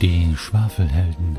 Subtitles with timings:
[0.00, 1.38] Die Schwafelhelden.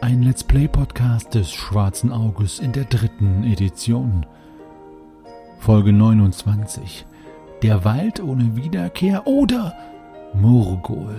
[0.00, 4.26] Ein Let's Play Podcast des Schwarzen Auges in der dritten Edition.
[5.58, 7.04] Folge 29.
[7.64, 9.74] Der Wald ohne Wiederkehr oder
[10.34, 11.16] Murgol,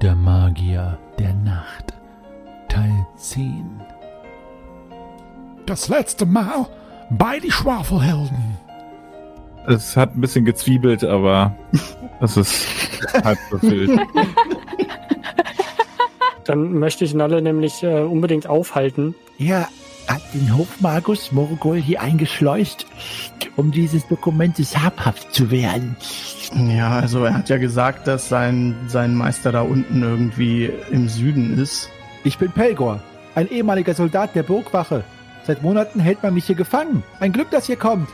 [0.00, 1.92] der Magier der Nacht.
[2.68, 3.80] Teil 10.
[5.66, 6.68] Das letzte Mal
[7.10, 8.58] bei die Schwafelhelden.
[9.66, 11.56] Es hat ein bisschen gezwiebelt, aber
[12.20, 12.68] es ist
[13.24, 13.90] halb befüllt.
[16.44, 19.14] Dann möchte ich Nalle nämlich äh, unbedingt aufhalten.
[19.38, 19.68] Er
[20.08, 22.86] hat den Hofmagus Morgul hier eingeschleust,
[23.56, 25.96] um dieses Dokumentes habhaft zu werden.
[26.54, 31.58] Ja, also er hat ja gesagt, dass sein, sein Meister da unten irgendwie im Süden
[31.58, 31.88] ist.
[32.24, 33.00] Ich bin Pelgor,
[33.34, 35.04] ein ehemaliger Soldat der Burgwache.
[35.44, 37.02] Seit Monaten hält man mich hier gefangen.
[37.20, 38.08] Ein Glück, dass ihr kommt.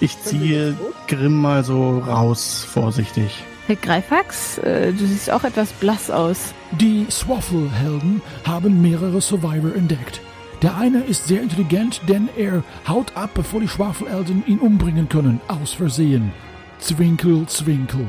[0.00, 0.74] Ich ziehe
[1.08, 3.44] Grimm mal so raus, vorsichtig.
[3.70, 6.54] Herr Greifax, äh, du siehst auch etwas blass aus.
[6.72, 10.20] Die Swaffle-Helden haben mehrere Survivor entdeckt.
[10.60, 15.40] Der eine ist sehr intelligent, denn er haut ab, bevor die Schwafelhelden ihn umbringen können,
[15.46, 16.32] aus Versehen.
[16.80, 18.08] Zwinkel, zwinkel.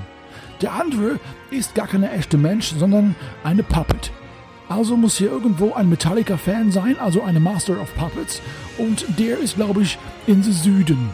[0.63, 1.19] Der andere
[1.51, 4.11] ist gar kein echter Mensch, sondern eine Puppet.
[4.67, 8.41] Also muss hier irgendwo ein Metallica-Fan sein, also eine Master of Puppets,
[8.79, 11.11] und der ist, glaube ich, in den Süden.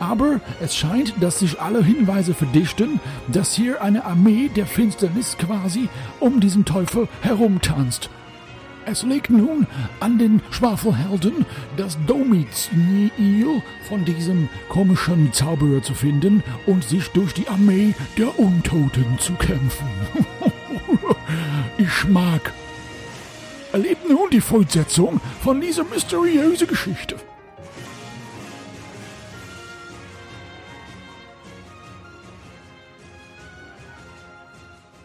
[0.00, 2.98] Aber es scheint, dass sich alle Hinweise verdichten,
[3.28, 8.10] dass hier eine Armee der Finsternis quasi um diesen Teufel herumtanzt.
[8.86, 9.66] Es liegt nun
[10.00, 11.44] an den Schwafelhelden,
[11.76, 13.10] das Domizil
[13.88, 19.86] von diesem komischen Zauberer zu finden und sich durch die Armee der Untoten zu kämpfen.
[21.78, 22.52] ich mag.
[23.72, 27.16] Erlebt nun die Fortsetzung von dieser mysteriösen Geschichte.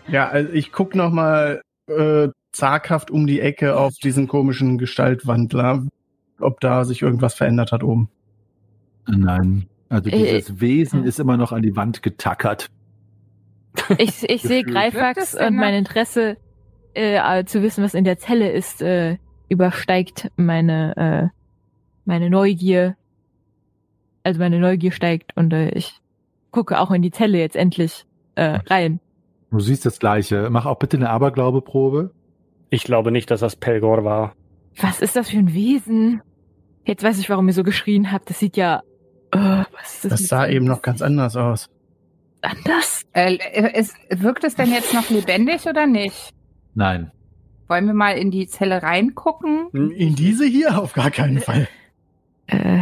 [0.07, 5.85] Ja, also ich guck noch mal äh, zaghaft um die Ecke auf diesen komischen Gestaltwandler,
[6.39, 8.09] ob da sich irgendwas verändert hat oben.
[9.07, 9.67] Nein.
[9.89, 12.69] Also Äh, dieses Wesen ist immer noch an die Wand getackert.
[13.97, 16.37] Ich, ich sehe Greifax und mein Interesse
[16.93, 19.17] äh, zu wissen, was in der Zelle ist, äh,
[19.49, 21.37] übersteigt meine, äh,
[22.05, 22.95] meine Neugier.
[24.23, 25.99] Also meine Neugier steigt und äh, ich
[26.51, 28.05] gucke auch in die Zelle jetzt endlich
[28.35, 28.99] äh, rein.
[29.51, 30.50] Du siehst das Gleiche.
[30.50, 32.11] Mach auch bitte eine Aberglaube-Probe.
[32.69, 34.33] Ich glaube nicht, dass das Pelgor war.
[34.81, 36.22] Was ist das für ein Wesen?
[36.83, 38.29] Jetzt weiß ich, warum ihr so geschrien habt.
[38.29, 38.81] Das sieht ja.
[39.31, 39.38] Äh,
[39.72, 41.69] was ist das Das sah eben noch ganz anders aus.
[42.41, 43.03] anders.
[43.13, 43.38] Äh,
[43.73, 46.31] es, wirkt es denn jetzt noch lebendig oder nicht?
[46.73, 47.11] Nein.
[47.67, 49.69] Wollen wir mal in die Zelle reingucken?
[49.72, 51.67] In diese hier auf gar keinen Fall.
[52.47, 52.79] Äh,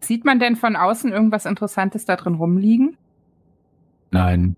[0.00, 2.96] Sieht man denn von außen irgendwas Interessantes da drin rumliegen?
[4.10, 4.56] Nein.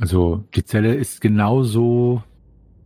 [0.00, 2.22] Also die Zelle ist genauso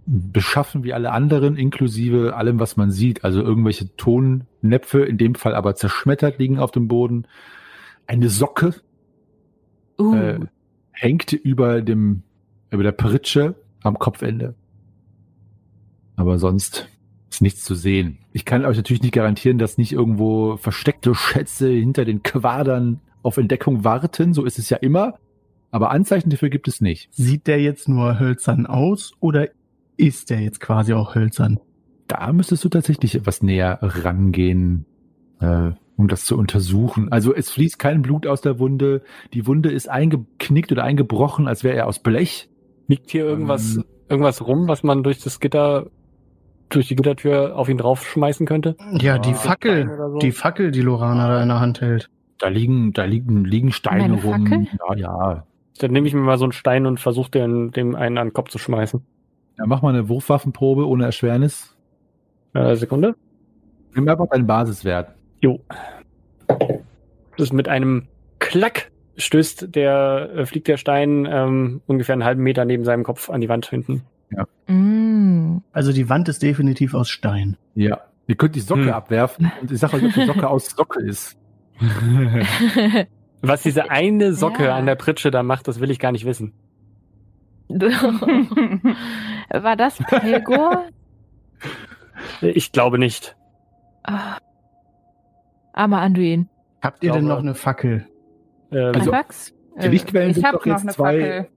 [0.06, 3.24] beschaffen wie alle anderen, inklusive allem, was man sieht.
[3.24, 7.26] Also irgendwelche Tonnäpfe, in dem Fall aber zerschmettert liegen auf dem Boden.
[8.06, 8.74] Eine Socke
[10.00, 10.40] uh, äh,
[10.90, 12.22] hängt über dem
[12.70, 14.54] über der Pritsche am Kopfende.
[16.16, 16.88] Aber sonst
[17.30, 18.18] ist nichts zu sehen.
[18.32, 23.36] Ich kann euch natürlich nicht garantieren, dass nicht irgendwo versteckte Schätze hinter den Quadern auf
[23.36, 24.32] Entdeckung warten.
[24.32, 25.18] So ist es ja immer.
[25.72, 27.08] Aber Anzeichen dafür gibt es nicht.
[27.12, 29.48] Sieht der jetzt nur hölzern aus oder
[29.96, 31.58] ist der jetzt quasi auch hölzern?
[32.08, 34.84] Da müsstest du tatsächlich etwas näher rangehen,
[35.40, 37.10] äh, um das zu untersuchen.
[37.10, 39.02] Also es fließt kein Blut aus der Wunde.
[39.32, 42.48] Die Wunde ist eingeknickt oder eingebrochen, als wäre er aus Blech.
[42.86, 43.84] Liegt hier irgendwas, Ähm.
[44.08, 45.86] irgendwas rum, was man durch das Gitter,
[46.68, 48.76] durch die Gittertür auf ihn draufschmeißen könnte?
[49.00, 50.18] Ja, die Ah, Fackel, so.
[50.18, 52.10] die Fackel, die Lorana da in der Hand hält.
[52.38, 54.46] Da liegen, da liegen, liegen Steine Meine rum.
[54.46, 54.66] Fackel?
[54.90, 55.46] Ja, ja.
[55.78, 58.32] Dann nehme ich mir mal so einen Stein und versuche den, dem einen an den
[58.34, 59.04] Kopf zu schmeißen.
[59.58, 61.76] Ja, mach mal eine Wurfwaffenprobe ohne Erschwernis.
[62.54, 63.14] Äh, Sekunde.
[63.94, 65.14] Nimm einfach deinen Basiswert.
[65.40, 65.60] Jo.
[66.48, 68.08] Das ist mit einem
[68.38, 73.28] Klack stößt der, äh, fliegt der Stein ähm, ungefähr einen halben Meter neben seinem Kopf
[73.30, 74.02] an die Wand hinten.
[74.66, 75.58] mm.
[75.72, 77.56] Also die Wand ist definitiv aus Stein.
[77.74, 78.00] Ja.
[78.26, 78.92] Ihr könnt die Socke Hm.
[78.92, 81.36] abwerfen und ich sag euch, ob die Socke aus Socke ist.
[83.42, 84.76] Was diese eine Socke Ja.
[84.76, 86.52] an der Pritsche da macht, das will ich gar nicht wissen.
[89.50, 90.84] War das Pelgor?
[92.40, 93.36] Ich glaube nicht.
[94.04, 94.36] Ah.
[95.72, 96.48] Armer Anduin.
[96.82, 98.06] Habt ihr denn glaube- noch eine Fackel?
[98.70, 99.12] Ähm, Also?
[99.80, 101.48] Die Lichtquellen ich sind doch noch jetzt eine zwei, Fackel.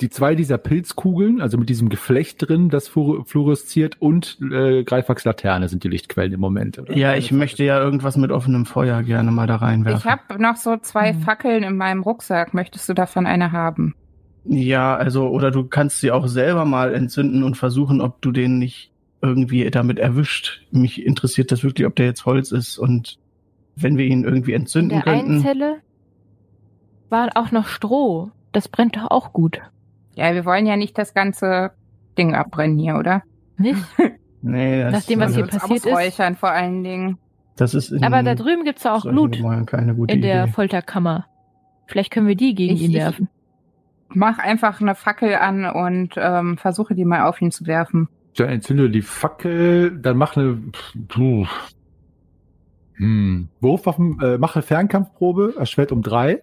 [0.00, 5.24] Die zwei dieser Pilzkugeln, also mit diesem Geflecht drin, das fluor- fluoresziert und äh, Greifax
[5.24, 6.78] Laterne sind die Lichtquellen im Moment.
[6.78, 6.96] Oder?
[6.96, 10.10] Ja, ich möchte ja irgendwas mit offenem Feuer gerne mal da Ich reinwerfen.
[10.10, 11.20] habe noch so zwei Hm.
[11.20, 12.54] Fackeln in meinem Rucksack.
[12.54, 13.94] Möchtest du davon eine haben?
[14.46, 18.58] Ja, also, oder du kannst sie auch selber mal entzünden und versuchen, ob du den
[18.58, 18.90] nicht
[19.22, 20.66] irgendwie damit erwischt.
[20.70, 23.16] Mich interessiert das wirklich, ob der jetzt Holz ist und
[23.76, 25.40] wenn wir ihn irgendwie In entzünden der einen könnten.
[25.42, 25.76] Zelle
[27.08, 28.30] war auch noch Stroh.
[28.52, 29.60] Das brennt doch auch gut.
[30.14, 31.72] Ja, wir wollen ja nicht das ganze
[32.16, 33.22] Ding abbrennen hier, oder?
[33.58, 33.82] Nicht?
[34.46, 36.38] Nee, das, Nachdem, was also, hier passiert ist.
[36.38, 37.16] vor allen Dingen.
[37.56, 40.42] das ist in Aber da drüben gibt's ja auch Blut Gemäuern keine gute in der
[40.44, 40.52] Idee.
[40.52, 41.24] Folterkammer.
[41.86, 43.28] Vielleicht können wir die gegen Ich- ihn ich- werfen.
[44.10, 48.10] Mach einfach eine Fackel an und ähm, versuche die mal auf ihn zu werfen.
[48.36, 50.58] Dann entzünde die Fackel, dann mach eine.
[51.08, 51.46] Puh.
[52.96, 53.48] Hm.
[53.60, 56.42] Wurfwaffen, äh, mach eine Fernkampfprobe, erschwert um drei.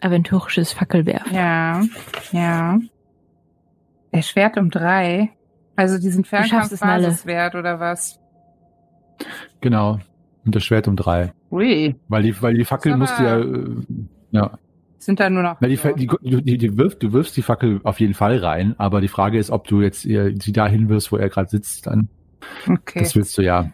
[0.00, 1.34] Aventurisches Fackelwerfen.
[1.34, 1.82] Ja,
[2.32, 2.78] ja.
[4.10, 5.30] Erschwert um drei.
[5.76, 7.02] Also diesen schaffst es, Malle.
[7.12, 8.18] Fernkampfbasiswert oder was?
[9.60, 9.98] Genau.
[10.44, 11.32] Und das Schwert um drei.
[11.50, 13.38] Ui, Weil die, weil die Fackel aber- musst du ja.
[13.38, 13.76] äh,
[14.30, 14.58] Ja.
[14.98, 15.56] sind da nur noch.
[15.60, 18.74] Na, die, die, die, die, die wirft, du wirfst die Fackel auf jeden Fall rein,
[18.78, 21.86] aber die Frage ist, ob du jetzt ihr, sie dahin wirst, wo er gerade sitzt,
[21.86, 22.08] dann.
[22.68, 23.70] okay, Das willst du ja.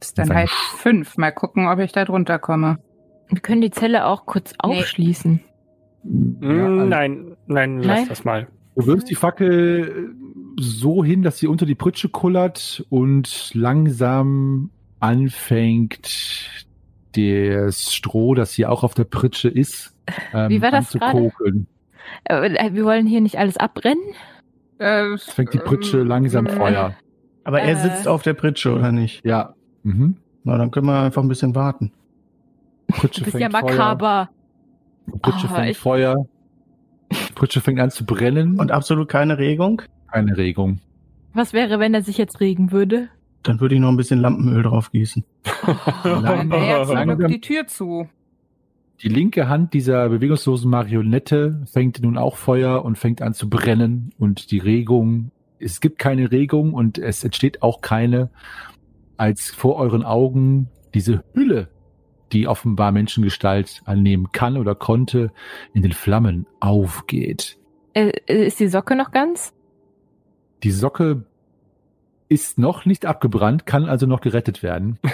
[0.00, 1.16] ist dann halt fünf.
[1.18, 2.78] Mal gucken, ob ich da drunter komme.
[3.30, 5.40] Wir können die Zelle auch kurz aufschließen.
[6.04, 8.08] Mm, Ja, also- nein, nein, lass Nein?
[8.08, 8.48] das mal.
[8.76, 10.14] Du wirfst die Fackel
[10.58, 16.66] so hin, dass sie unter die Pritsche kullert und langsam anfängt,
[17.14, 19.94] das Stroh, das hier auch auf der Pritsche ist,
[20.32, 21.66] ähm, Wie war das anzukokeln.
[22.24, 24.02] Äh, Wir wollen hier nicht alles abbrennen.
[24.78, 26.94] Äh, Es fängt die Pritsche langsam äh, Feuer.
[27.44, 27.76] Aber er Äh.
[27.76, 29.24] sitzt auf der Pritsche, oder nicht?
[29.24, 29.54] Ja.
[29.82, 30.16] Mhm.
[30.44, 31.92] Na, dann können wir einfach ein bisschen warten.
[32.92, 34.28] Pritsche Das ist fängt ja makaber.
[35.06, 35.18] Feuer.
[35.22, 36.16] Pritsche Ah, fängt ich- Feuer.
[37.12, 38.58] Die Pritsche fängt an zu brennen.
[38.60, 39.82] Und absolut keine Regung?
[40.12, 40.80] keine Regung.
[41.34, 43.08] Was wäre, wenn er sich jetzt regen würde?
[43.44, 45.24] Dann würde ich noch ein bisschen Lampenöl drauf gießen.
[46.02, 47.28] Dann wäre jetzt Langsam.
[47.30, 48.08] Die Tür zu.
[49.02, 54.12] Die linke Hand dieser bewegungslosen Marionette fängt nun auch Feuer und fängt an zu brennen
[54.18, 58.28] und die Regung, es gibt keine Regung und es entsteht auch keine,
[59.16, 61.68] als vor euren Augen diese Hülle,
[62.32, 65.32] die offenbar Menschengestalt annehmen kann oder konnte,
[65.74, 67.58] in den Flammen aufgeht.
[67.94, 69.52] Äh, ist die Socke noch ganz?
[70.62, 71.24] Die Socke
[72.28, 74.98] ist noch nicht abgebrannt, kann also noch gerettet werden.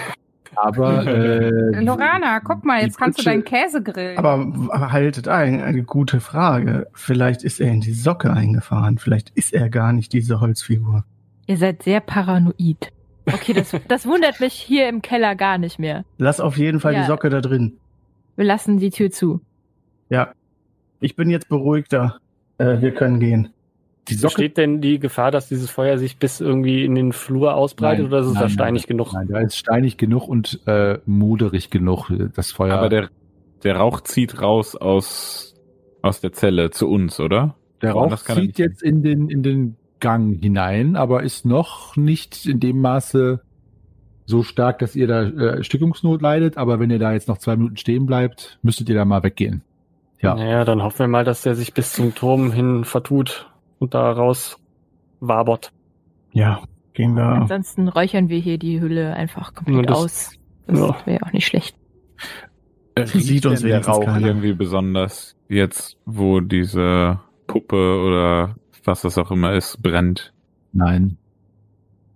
[0.55, 4.17] Aber äh, Lorana, guck mal, jetzt kannst du Pritsche- deinen Käse grillen.
[4.17, 6.87] Aber, aber haltet ein, eine gute Frage.
[6.93, 8.97] Vielleicht ist er in die Socke eingefahren.
[8.97, 11.03] Vielleicht ist er gar nicht diese Holzfigur.
[11.45, 12.91] Ihr seid sehr paranoid.
[13.31, 16.05] Okay, das, das wundert mich hier im Keller gar nicht mehr.
[16.17, 17.01] Lass auf jeden Fall Ja.
[17.01, 17.77] die Socke da drin.
[18.35, 19.41] Wir lassen die Tür zu.
[20.09, 20.31] Ja.
[20.99, 22.19] Ich bin jetzt beruhigter.
[22.57, 23.49] Äh, wir können gehen.
[24.07, 27.55] die Socke Besteht denn die Gefahr, dass dieses Feuer sich bis irgendwie in den Flur
[27.55, 29.13] ausbreitet Nein, oder ist es nein, da steinig nein, genug?
[29.13, 32.09] Nein, da ist steinig genug und äh, moderig genug.
[32.35, 32.75] Das Feuer.
[32.75, 33.09] Aber der,
[33.63, 35.53] der Rauch zieht raus aus,
[36.01, 37.55] aus der Zelle zu uns, oder?
[37.81, 42.59] Der Rauch zieht jetzt in den, in den Gang hinein, aber ist noch nicht in
[42.59, 43.41] dem Maße
[44.25, 46.57] so stark, dass ihr da äh, Stückungsnot leidet.
[46.57, 49.61] Aber wenn ihr da jetzt noch zwei Minuten stehen bleibt, müsstet ihr da mal weggehen.
[50.21, 50.35] Ja.
[50.35, 53.49] Naja, dann hoffen wir mal, dass der sich bis zum Turm hin vertut
[53.79, 54.57] und da raus
[55.19, 55.71] wabert.
[56.31, 56.61] Ja,
[56.93, 57.23] gehen wir.
[57.23, 60.31] Ansonsten räuchern wir hier die Hülle einfach komplett das- aus.
[60.67, 60.97] Das ja.
[61.05, 61.77] wäre auch nicht schlecht.
[62.95, 64.27] Äh, Sieht uns der wenigstens Rauch keiner.
[64.27, 68.55] irgendwie besonders jetzt, wo diese Puppe oder
[68.87, 70.33] was das auch immer ist, brennt?
[70.73, 71.17] Nein.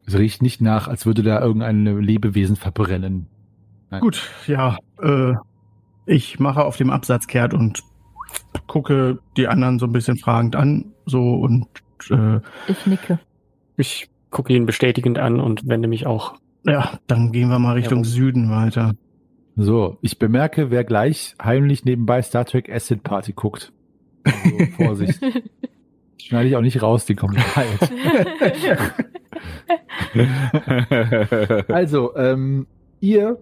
[0.06, 3.28] Es riecht nicht nach, als würde da irgendein Lebewesen verbrennen.
[3.90, 4.02] Nein.
[4.02, 4.78] Gut, ja.
[5.02, 5.34] Äh,
[6.06, 7.84] ich mache auf dem Absatz kehrt und
[8.68, 10.94] gucke die anderen so ein bisschen fragend an.
[11.06, 11.68] So und
[12.10, 13.20] äh, Ich nicke.
[13.78, 16.36] Ich gucke ihn bestätigend an und wende mich auch.
[16.66, 18.06] ja, dann gehen wir mal Richtung Herum.
[18.06, 18.94] Süden weiter.
[19.58, 23.74] So, ich bemerke, wer gleich heimlich nebenbei Star Trek Acid Party guckt.
[24.24, 25.20] Also, Vorsicht.
[26.24, 27.92] Schneide ich auch nicht raus, Kommentar jetzt.
[31.70, 32.68] Also, ähm,
[33.00, 33.38] ihr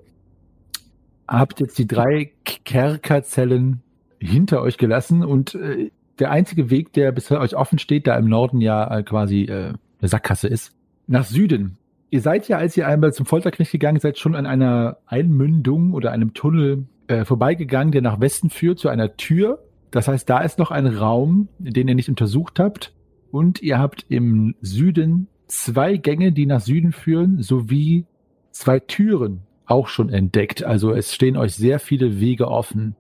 [1.28, 3.82] habt jetzt die drei Kerkerzellen
[4.20, 8.28] hinter euch gelassen und äh, der einzige Weg, der bisher euch offen steht, da im
[8.28, 10.74] Norden ja äh, quasi äh, eine Sackgasse ist,
[11.08, 11.78] nach Süden.
[12.10, 16.12] Ihr seid ja, als ihr einmal zum Folterknecht gegangen seid, schon an einer Einmündung oder
[16.12, 19.60] einem Tunnel äh, vorbeigegangen, der nach Westen führt, zu einer Tür.
[19.92, 22.94] Das heißt, da ist noch ein Raum, den ihr nicht untersucht habt.
[23.32, 28.06] Und ihr habt im Süden zwei Gänge, die nach Süden führen, sowie
[28.52, 30.64] zwei Türen auch schon entdeckt.
[30.64, 32.96] Also es stehen euch sehr viele Wege offen.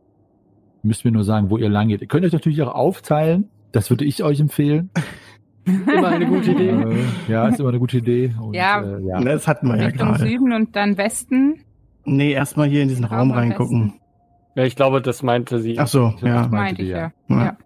[0.84, 2.01] Müsst mir nur sagen, wo ihr lang geht.
[2.01, 3.50] Ihr könnt euch natürlich auch aufteilen.
[3.72, 4.89] Das würde ich euch empfehlen.
[5.65, 6.69] Immer eine gute Idee.
[6.69, 6.96] Äh,
[7.27, 8.34] ja, ist immer eine gute Idee.
[8.41, 8.81] Und, Ja.
[8.81, 9.22] Äh, ja.
[9.22, 10.25] Das hatten wir ja Richtung gerade.
[10.25, 11.62] Süden und dann Westen.
[12.05, 13.99] Nee, erstmal hier in diesen Raum Raum reingucken.
[14.60, 15.80] Ja, ich glaube, das meinte sie.
[15.80, 16.36] Ach so, Das ja.
[16.36, 17.13] meinte Meinte ich ja.
[17.30, 17.44] Ja.
[17.46, 17.58] ja.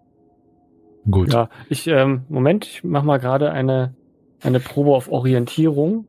[1.10, 1.32] Gut.
[1.32, 3.94] Ja, ich, ähm, Moment, ich mach mal gerade eine,
[4.42, 6.06] eine Probe auf Orientierung.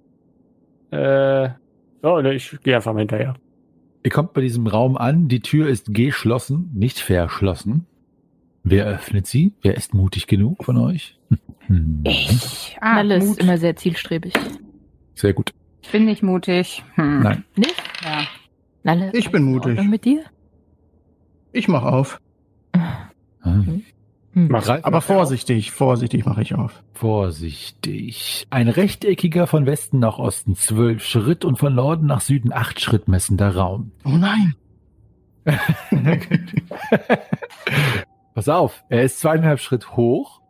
[0.91, 1.49] Äh,
[2.03, 3.33] so, ich gehe einfach mal hinterher.
[4.03, 7.87] Ihr kommt bei diesem Raum an, die Tür ist geschlossen, nicht verschlossen.
[8.63, 9.53] Wer öffnet sie?
[9.63, 11.19] Wer ist mutig genug von euch?
[11.67, 12.03] Hm.
[12.05, 12.77] Ich.
[12.79, 13.39] Ah, Nalle ist Mut.
[13.39, 14.33] immer sehr zielstrebig.
[15.15, 15.51] Sehr gut.
[15.81, 16.83] Ich bin nicht mutig.
[16.93, 17.23] Hm.
[17.23, 17.43] Nein.
[17.55, 17.75] Nicht?
[18.03, 18.21] Ja.
[18.83, 19.69] Nalle, Ich bin alles in mutig.
[19.71, 20.23] Ordnung mit dir?
[21.55, 22.19] Ich mach auf.
[22.73, 23.07] Ah.
[23.43, 23.83] Hm.
[24.33, 24.65] Mach.
[24.65, 26.83] Greif Aber vorsichtig, vorsichtig mache ich auf.
[26.93, 28.45] Vorsichtig.
[28.49, 33.07] Ein rechteckiger von Westen nach Osten zwölf Schritt und von Norden nach Süden acht Schritt
[33.07, 33.93] messender Raum.
[34.03, 34.55] Oh nein.
[38.33, 40.41] Pass auf, er ist zweieinhalb Schritt hoch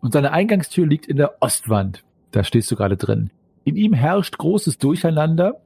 [0.00, 2.02] und seine Eingangstür liegt in der Ostwand.
[2.32, 3.30] Da stehst du gerade drin.
[3.62, 5.60] In ihm herrscht großes Durcheinander.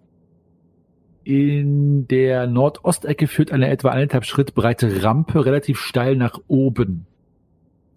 [1.27, 7.09] In der Nordostecke führt eine etwa eineinhalb Schritt breite Rampe relativ steil nach oben.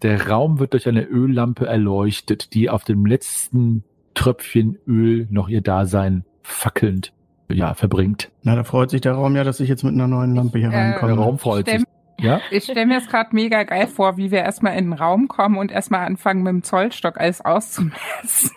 [0.02, 3.84] Der Raum wird durch eine Öllampe erleuchtet, die auf dem letzten
[4.14, 7.12] Tröpfchen Öl noch ihr Dasein fackelnd
[7.48, 8.32] ja, verbringt.
[8.42, 10.66] Na, da freut sich der Raum ja, dass ich jetzt mit einer neuen Lampe hier
[10.66, 11.14] Äh, Der reinkomme.
[11.14, 11.84] Raum freut sich.
[12.18, 12.40] Ja?
[12.50, 15.56] Ich stelle mir das gerade mega geil vor, wie wir erstmal in den Raum kommen
[15.56, 18.50] und erstmal anfangen mit dem Zollstock alles auszumessen.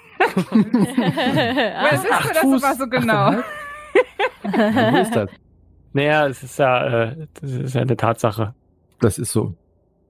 [0.50, 3.44] Woher wisst du das aber so genau?
[4.44, 5.30] Wo ist das?
[5.96, 8.56] Naja, es ist ja, äh, das ist ja eine Tatsache.
[9.00, 9.54] Das ist so.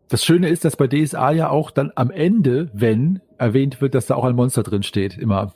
[0.08, 4.06] Das Schöne ist, dass bei DSA ja auch dann am Ende, wenn erwähnt wird, dass
[4.06, 5.54] da auch ein Monster drin steht, immer.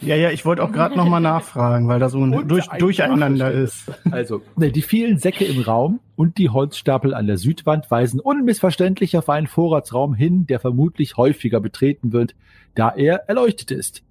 [0.00, 2.78] Ja, ja, ich wollte auch gerade nochmal nachfragen, weil da so ein Und durch, ein
[2.78, 3.92] Durcheinander ist.
[4.10, 9.16] Also, ne, die vielen Säcke im Raum und die Holzstapel an der Südwand weisen unmissverständlich
[9.18, 12.34] auf einen Vorratsraum hin, der vermutlich häufiger betreten wird,
[12.74, 14.02] da er erleuchtet ist.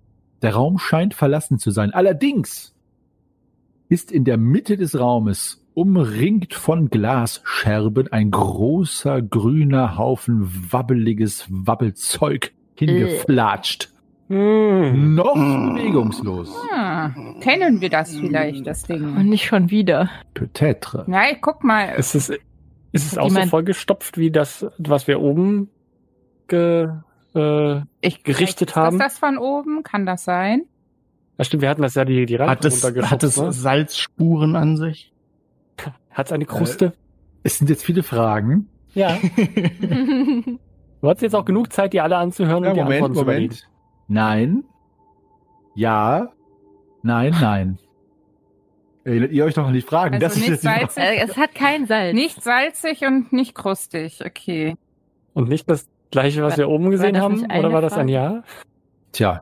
[0.41, 1.93] Der Raum scheint verlassen zu sein.
[1.93, 2.74] Allerdings
[3.89, 12.53] ist in der Mitte des Raumes, umringt von Glasscherben, ein großer grüner Haufen wabbeliges Wabbelzeug
[12.75, 13.89] hingeflatscht.
[14.27, 15.13] Hm.
[15.13, 15.75] Noch Mm.
[15.75, 16.51] bewegungslos.
[16.71, 19.29] Hm, kennen wir das vielleicht, das Und Ding?
[19.29, 20.09] nicht schon wieder.
[20.33, 21.05] Peut-être.
[21.07, 21.89] Ja, guck mal.
[21.97, 22.41] Ist es, ist
[23.11, 25.69] es auch so vollgestopft wie das, was wir oben
[26.47, 26.87] ge,
[27.35, 28.97] äh, Ich gerichtet ist haben?
[28.97, 29.83] das das von oben?
[29.83, 30.63] Kann das sein?
[31.37, 33.51] Ja stimmt, wir hatten das ja die, die Rampe Hat es, hat es ne?
[33.51, 35.11] Salzspuren an sich?
[36.11, 36.93] Hat's eine Kruste?
[37.43, 38.67] Es sind jetzt viele Fragen.
[38.93, 39.17] ja.
[41.01, 43.55] Du hattest jetzt auch genug Zeit, die alle anzuhören und die Antworten zu überlegen.
[44.07, 44.63] Nein.
[45.75, 46.31] Ja.
[47.03, 47.77] Nein, nein.
[49.03, 50.15] Erinnert ihr euch noch an die Fragen?
[50.15, 50.79] Also das nicht ist jetzt die Frage.
[50.91, 52.15] salzig, Äh, es hat kein Salz.
[52.15, 54.19] nicht salzig und nicht krustig.
[54.25, 54.75] Okay.
[55.35, 57.45] Und nicht das gleiche, was War- wir oben gesehen haben?
[57.45, 58.11] Oder war das ein Frage?
[58.11, 58.43] Ja?
[59.11, 59.41] Tja,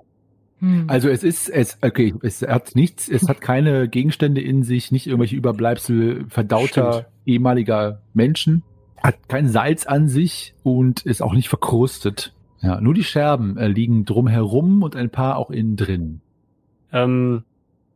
[0.64, 0.86] Hm.
[0.88, 5.08] also es ist, es, okay, es hat nichts, es hat keine Gegenstände in sich, nicht
[5.08, 7.08] irgendwelche Überbleibsel verdauter Stimmt.
[7.26, 8.64] ehemaliger Menschen,
[8.96, 12.34] hat kein Salz an sich und ist auch nicht verkrustet.
[12.62, 16.22] Ja, nur die Scherben äh, liegen drumherum und ein paar auch innen drin.
[16.94, 17.44] Ähm,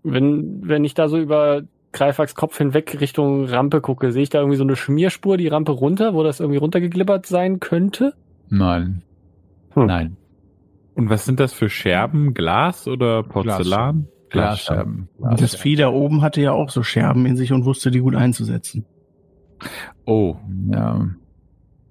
[0.04, 1.62] wenn, wenn ich da so über
[1.94, 5.72] Greifachs Kopf hinweg Richtung Rampe gucke, sehe ich da irgendwie so eine Schmierspur, die Rampe
[5.72, 8.14] runter, wo das irgendwie runtergeglibbert sein könnte?
[8.50, 9.04] Nein.
[9.74, 9.86] Hm.
[9.86, 10.18] Nein.
[10.98, 12.34] Und was sind das für Scherben?
[12.34, 14.08] Glas oder Porzellan?
[14.30, 15.08] Glasscherben.
[15.38, 18.16] Das Vieh da oben hatte ja auch so Scherben in sich und wusste die gut
[18.16, 18.84] einzusetzen.
[20.06, 20.36] Oh,
[20.72, 21.08] Ja.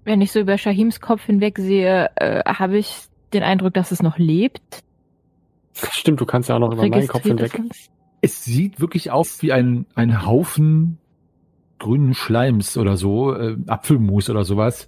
[0.05, 4.03] Wenn ich so über Shahims Kopf hinweg sehe, äh, habe ich den Eindruck, dass es
[4.03, 4.85] noch lebt.
[5.73, 7.61] Stimmt, du kannst ja auch noch über meinen Kopf hinweg.
[8.21, 10.99] Es sieht wirklich aus wie ein, ein Haufen
[11.79, 14.87] grünen Schleims oder so, äh, Apfelmus oder sowas.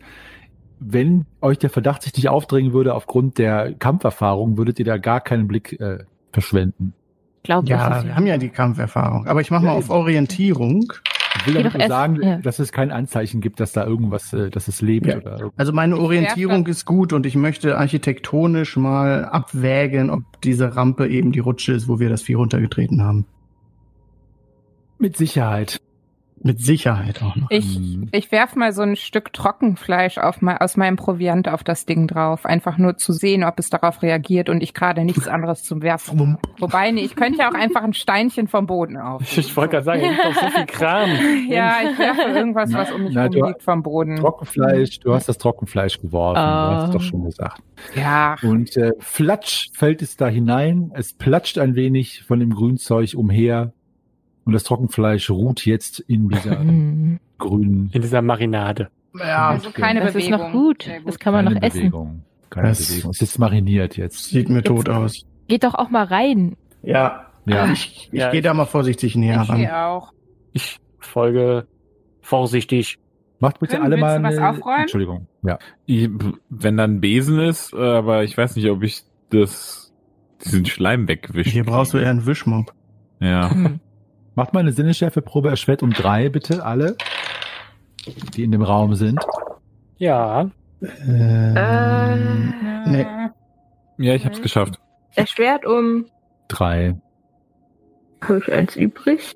[0.80, 5.20] Wenn euch der Verdacht sich nicht aufdrängen würde aufgrund der Kampferfahrung, würdet ihr da gar
[5.20, 6.94] keinen Blick äh, verschwenden.
[7.38, 9.26] Ich glaube, Ja, wir haben ja die Kampferfahrung.
[9.26, 10.92] Aber ich mache mal auf Orientierung.
[11.40, 12.36] Ich will damit nur sagen, ja.
[12.38, 15.18] dass es kein Anzeichen gibt, dass da irgendwas, äh, dass es lebt Ja.
[15.18, 21.08] oder Also meine Orientierung ist gut und ich möchte architektonisch mal abwägen, ob diese Rampe
[21.08, 23.26] eben die Rutsche ist, wo wir das Vieh runtergetreten haben.
[24.98, 25.80] mit Sicherheit.
[26.42, 27.50] Mit Sicherheit auch noch.
[27.50, 28.08] Ich, Hm.
[28.12, 32.06] ich werf mal so ein Stück Trockenfleisch auf mein, aus meinem Proviant auf das Ding
[32.06, 32.44] drauf.
[32.46, 36.18] Einfach nur zu sehen, ob es darauf reagiert und ich gerade nichts anderes zum Werfen.
[36.20, 36.38] habe.
[36.58, 39.22] Wobei, nee, ich könnte ja auch einfach ein Steinchen vom Boden auf.
[39.36, 41.10] Ich wollte gerade sagen, es gibt doch so viel Kram.
[41.48, 44.16] Ja, ich werfe irgendwas, was um mich Na, du- rumliegt vom Boden.
[44.16, 46.76] Trockenfleisch, du hast das Trockenfleisch geworfen, du Ah.
[46.82, 47.62] hast es doch schon gesagt.
[47.96, 50.90] Ja, Und äh, flatsch fällt es da hinein.
[50.94, 53.72] Es platscht ein wenig von dem Grünzeug umher.
[54.48, 57.20] Und das Trockenfleisch ruht jetzt in dieser Hm.
[57.36, 58.88] grünen In dieser Marinade.
[59.14, 60.40] Ja, also keine Das ist Bewegung.
[60.40, 60.88] noch gut.
[61.04, 61.80] Das kann man keine noch essen.
[61.80, 62.22] Bewegung.
[62.48, 63.10] Keine Das- Bewegung.
[63.10, 64.24] Es ist mariniert jetzt.
[64.30, 65.26] sieht mir tot aus.
[65.48, 66.56] Geht doch auch mal rein.
[66.82, 67.70] Ja, Ja.
[67.70, 69.58] ich, ich Ja, gehe ich- da mal vorsichtig näher Ich ran.
[69.58, 70.14] gehe auch.
[70.54, 71.66] Ich folge,
[72.22, 72.98] vorsichtig.
[73.40, 74.80] Macht bitte Tim, alle mal du was eine- aufräumen?
[74.80, 75.26] Entschuldigung.
[75.42, 75.58] Ja.
[75.84, 76.08] Ich-
[76.48, 79.92] Wenn da ein Besen ist, aber ich weiß nicht, ob ich das,
[80.42, 81.50] diesen Schleim wegwische.
[81.50, 82.72] Hier brauchst du eher einen Wischmob.
[83.20, 83.50] Ja.
[83.50, 83.80] Hm.
[84.38, 86.96] Macht mal eine Sinnesschärfeprobe erschwert um drei, bitte, alle,
[88.34, 89.18] die in dem Raum sind.
[89.96, 90.48] Ja.
[90.80, 92.54] Ähm,
[92.86, 93.04] nee.
[93.96, 94.78] Ja, ich hab's geschafft.
[95.16, 96.06] Erschwert um.
[96.46, 97.00] Drei.
[98.22, 99.32] Habe ich eins übrig?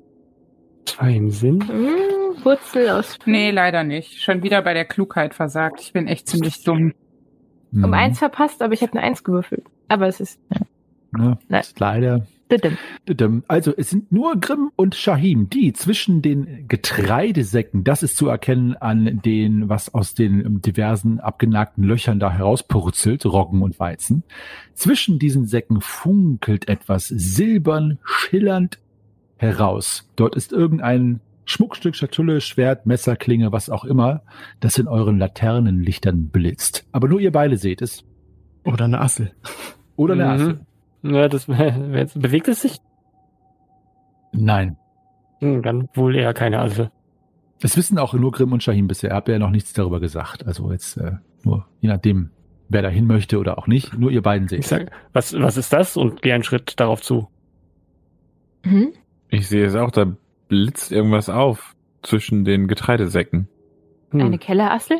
[0.85, 1.67] Zwei im Sinn.
[1.67, 3.19] Hm, Wurzel aus.
[3.25, 4.21] Nee, leider nicht.
[4.21, 5.81] Schon wieder bei der Klugheit versagt.
[5.81, 6.93] Ich bin echt ziemlich dumm.
[7.71, 7.83] Mhm.
[7.83, 9.65] Um eins verpasst, aber ich habe eine Eins gewürfelt.
[9.89, 10.39] Aber es ist.
[11.11, 11.59] Ne, Nein.
[11.59, 12.25] ist leider.
[13.47, 18.75] Also, es sind nur Grimm und Shahim, die zwischen den Getreidesäcken, das ist zu erkennen
[18.75, 24.23] an den, was aus den diversen abgenagten Löchern da herauspurzelt, Roggen und Weizen.
[24.73, 28.79] Zwischen diesen Säcken funkelt etwas silbern, schillernd
[29.37, 30.09] heraus.
[30.15, 34.21] Dort ist irgendein Schmuckstück, Schatulle, Schwert, Messer, Klinge, was auch immer,
[34.59, 36.85] das in euren Laternenlichtern blitzt.
[36.91, 38.05] Aber nur ihr beide seht es.
[38.63, 39.31] Oder eine Assel.
[39.95, 40.29] Oder eine Mhm.
[40.29, 40.59] Asse.
[41.03, 42.77] Ja, das bewegt es sich?
[44.31, 44.77] Nein.
[45.39, 46.91] Hm, dann wohl eher keine Asse.
[47.61, 49.11] Das wissen auch nur Grimm und Shahim bisher.
[49.13, 50.45] Habt ihr ja noch nichts darüber gesagt.
[50.45, 52.31] Also jetzt äh, nur je nachdem,
[52.69, 53.97] wer da hin möchte oder auch nicht.
[53.97, 54.59] Nur ihr beiden seht.
[54.59, 55.95] Ich sag, was, was ist das?
[55.97, 57.27] Und gehe einen Schritt darauf zu.
[58.63, 58.93] Hm?
[59.29, 60.05] Ich sehe es auch, da
[60.47, 63.47] blitzt irgendwas auf zwischen den Getreidesäcken.
[64.11, 64.21] Hm.
[64.21, 64.97] Eine Kellerassel?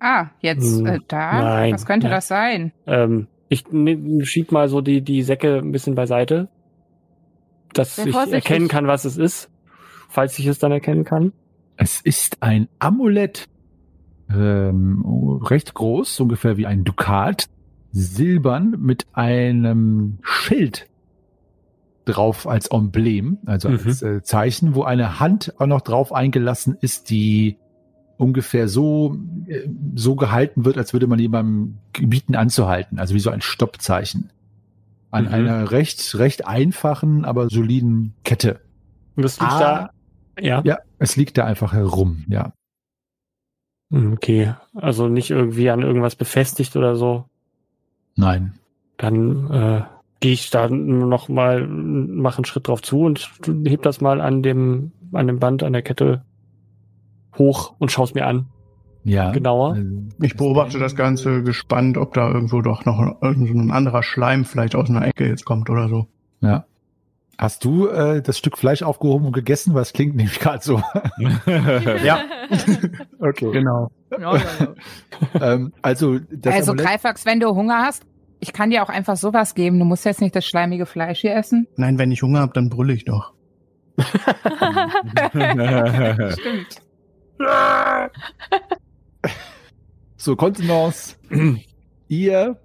[0.00, 1.42] Ah, jetzt Hm, äh, da?
[1.42, 2.16] nein, Was könnte nein.
[2.16, 2.72] das sein?
[2.86, 6.48] Ähm, ich ne, schieb mal so die, die Säcke ein bisschen beiseite,
[7.74, 8.34] dass Sehr ich vorsichtig.
[8.50, 9.50] erkennen kann, was es ist,
[10.08, 11.32] falls ich es dann erkennen kann.
[11.76, 13.44] Es ist ein Amulett.
[14.32, 15.04] Ähm,
[15.42, 17.46] recht groß, ungefähr wie ein Dukat.
[17.92, 20.88] Silbern mit einem Schild
[22.04, 23.80] drauf als Emblem, also Mhm.
[23.84, 27.56] als äh, Zeichen, wo eine Hand auch noch drauf eingelassen ist, die
[28.20, 33.30] ungefähr so, äh, so gehalten wird, als würde man jemandem gebieten anzuhalten, also wie so
[33.30, 34.30] ein Stoppzeichen.
[35.10, 35.32] An Mhm.
[35.34, 38.60] einer recht, recht einfachen, aber soliden Kette.
[39.16, 39.58] Und das liegt Ah.
[39.58, 39.90] da.
[40.42, 40.62] Ja.
[40.64, 42.52] Ja, es liegt da einfach herum, ja.
[43.92, 44.54] Hm, Okay.
[44.74, 47.24] Also nicht irgendwie an irgendwas befestigt oder so.
[48.16, 48.54] Nein.
[48.98, 49.82] Dann äh,
[50.20, 53.30] gehe ich da noch mal, mache einen Schritt drauf zu und
[53.66, 56.22] heb das mal an dem, an dem Band, an der Kette
[57.38, 58.46] hoch und schaue es mir an.
[59.04, 59.30] Ja.
[59.32, 59.74] Genauer.
[59.74, 59.88] Also,
[60.20, 64.90] Ich beobachte das Ganze gespannt, ob da irgendwo doch noch ein anderer Schleim vielleicht aus
[64.90, 66.06] einer Ecke jetzt kommt oder so.
[66.42, 66.66] Ja.
[67.38, 69.72] Hast du äh, das Stück Fleisch aufgehoben und gegessen?
[69.72, 70.82] Was klingt nämlich gerade so.
[72.04, 72.20] Ja.
[73.20, 73.50] Okay.
[73.52, 73.88] Genau.
[75.40, 78.04] Ähm, also das also Amulett- Greifax, wenn du Hunger hast,
[78.40, 79.78] ich kann dir auch einfach sowas geben.
[79.78, 81.66] Du musst jetzt nicht das schleimige Fleisch hier essen.
[81.76, 83.32] Nein, wenn ich Hunger habe, dann brülle ich doch.
[85.30, 86.82] Stimmt.
[90.16, 91.16] So, Kontenance.
[92.08, 92.58] Ihr,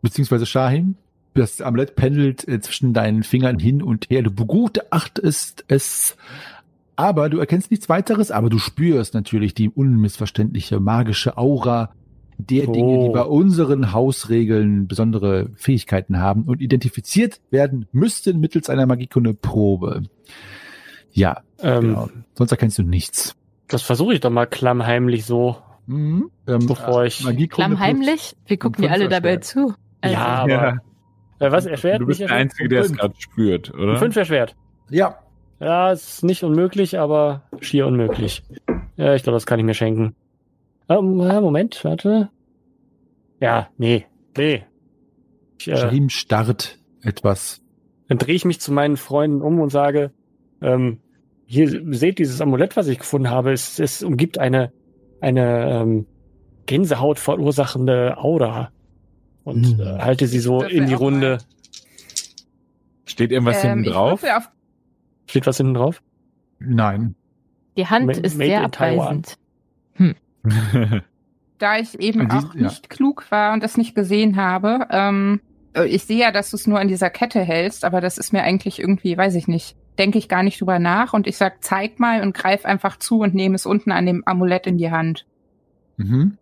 [0.00, 0.94] beziehungsweise Shahim,
[1.34, 4.22] das Amulett pendelt äh, zwischen deinen Fingern hin und her.
[4.22, 6.16] Du begutachtest es,
[6.96, 11.90] aber du erkennst nichts weiteres, aber du spürst natürlich die unmissverständliche magische Aura
[12.38, 12.72] der Oh.
[12.72, 20.04] Dinge, die bei unseren Hausregeln besondere Fähigkeiten haben und identifiziert werden müssten mittels einer Magiekunde-Probe.
[21.12, 22.08] Ja, ähm, genau.
[22.34, 23.36] Sonst erkennst du nichts.
[23.70, 25.56] Das versuche ich doch mal klammheimlich so.
[25.86, 26.30] Mhm.
[26.46, 28.36] Ähm, Bevor ich- Magiekunde Klammheimlich?
[28.46, 29.74] Wir gucken ja fünf alle dabei zu.
[30.00, 30.50] Also, ja, aber.
[30.50, 30.76] Ja.
[31.38, 32.00] Äh, was erschwert?
[32.00, 32.30] Du bist der?
[32.30, 33.96] Einzige, der es gerade spürt, oder?
[33.96, 34.54] Fünf erschwert.
[34.90, 35.18] Ja,
[35.58, 38.42] Ja, ist nicht unmöglich, aber schier unmöglich.
[38.96, 40.14] Ja, ich glaube, das kann ich mir schenken.
[40.88, 42.30] Ähm, ja, Moment, warte.
[43.40, 44.06] Ja, nee,
[44.36, 44.64] nee.
[45.58, 47.60] Ich, äh, Shahim starrt etwas.
[48.08, 50.12] dann drehe ich mich zu meinen Freunden um und sage,
[50.62, 50.98] ähm,
[51.52, 53.52] hier seht dieses Amulett, was ich gefunden habe.
[53.52, 54.72] Es, es umgibt eine,
[55.20, 56.06] eine ähm,
[56.66, 58.70] Gänsehaut verursachende Aura.
[59.42, 59.80] Und Mhm.
[59.80, 61.38] äh, halte sie so in die auch mal- Runde.
[63.04, 64.22] Steht irgendwas Ähm, hinten drauf?
[65.26, 66.00] Steht was hinten drauf?
[66.60, 67.16] Nein.
[67.76, 69.36] Die Hand Ma- ist sehr abweisend.
[71.58, 72.62] da ich eben die- auch ja.
[72.62, 75.40] nicht klug war und das nicht gesehen habe, ähm,
[75.74, 78.32] äh, ich sehe ja, dass du es nur an dieser Kette hältst, aber das ist
[78.32, 81.62] mir eigentlich irgendwie, weiß ich nicht, denke ich gar nicht drüber nach und ich sag,
[81.62, 84.90] zeig mal und greif einfach zu und nehme es unten an dem Amulett in die
[84.90, 85.26] Hand.
[85.98, 86.38] Mhm.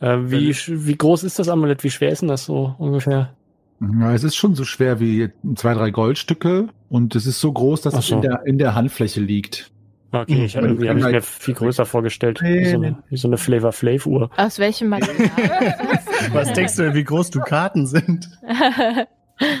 [0.00, 1.82] Äh, wie, wie groß ist das Amulett?
[1.84, 3.34] Wie schwer ist denn das so ungefähr?
[3.80, 7.82] Ja, es ist schon so schwer wie zwei, drei Goldstücke und es ist so groß,
[7.82, 8.16] dass Ach es so.
[8.16, 9.70] in der, in der Handfläche liegt.
[10.12, 12.40] Okay, ich, irgendwie die habe ich mir halt- viel größer vorgestellt.
[12.40, 14.30] Wie so eine, wie so eine Flavor Flav Uhr.
[14.36, 15.28] Aus welchem Material?
[16.32, 18.30] Was denkst du, wie groß du Karten sind?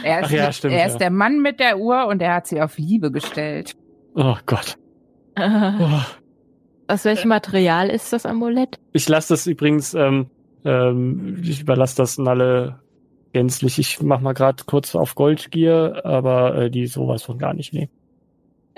[0.04, 0.98] Er ist, Ach ja, stimmt, er ist ja.
[0.98, 3.74] der Mann mit der Uhr und er hat sie auf Liebe gestellt.
[4.14, 4.76] Oh Gott.
[5.36, 6.00] Oh.
[6.86, 8.78] Aus welchem Material ist das Amulett?
[8.92, 10.26] Ich lasse das übrigens, ähm,
[10.64, 12.78] ähm, ich überlasse das Nalle
[13.32, 13.78] gänzlich.
[13.80, 17.72] Ich mach mal gerade kurz auf Goldgier, aber äh, die sowas von gar nicht.
[17.72, 17.88] Nee.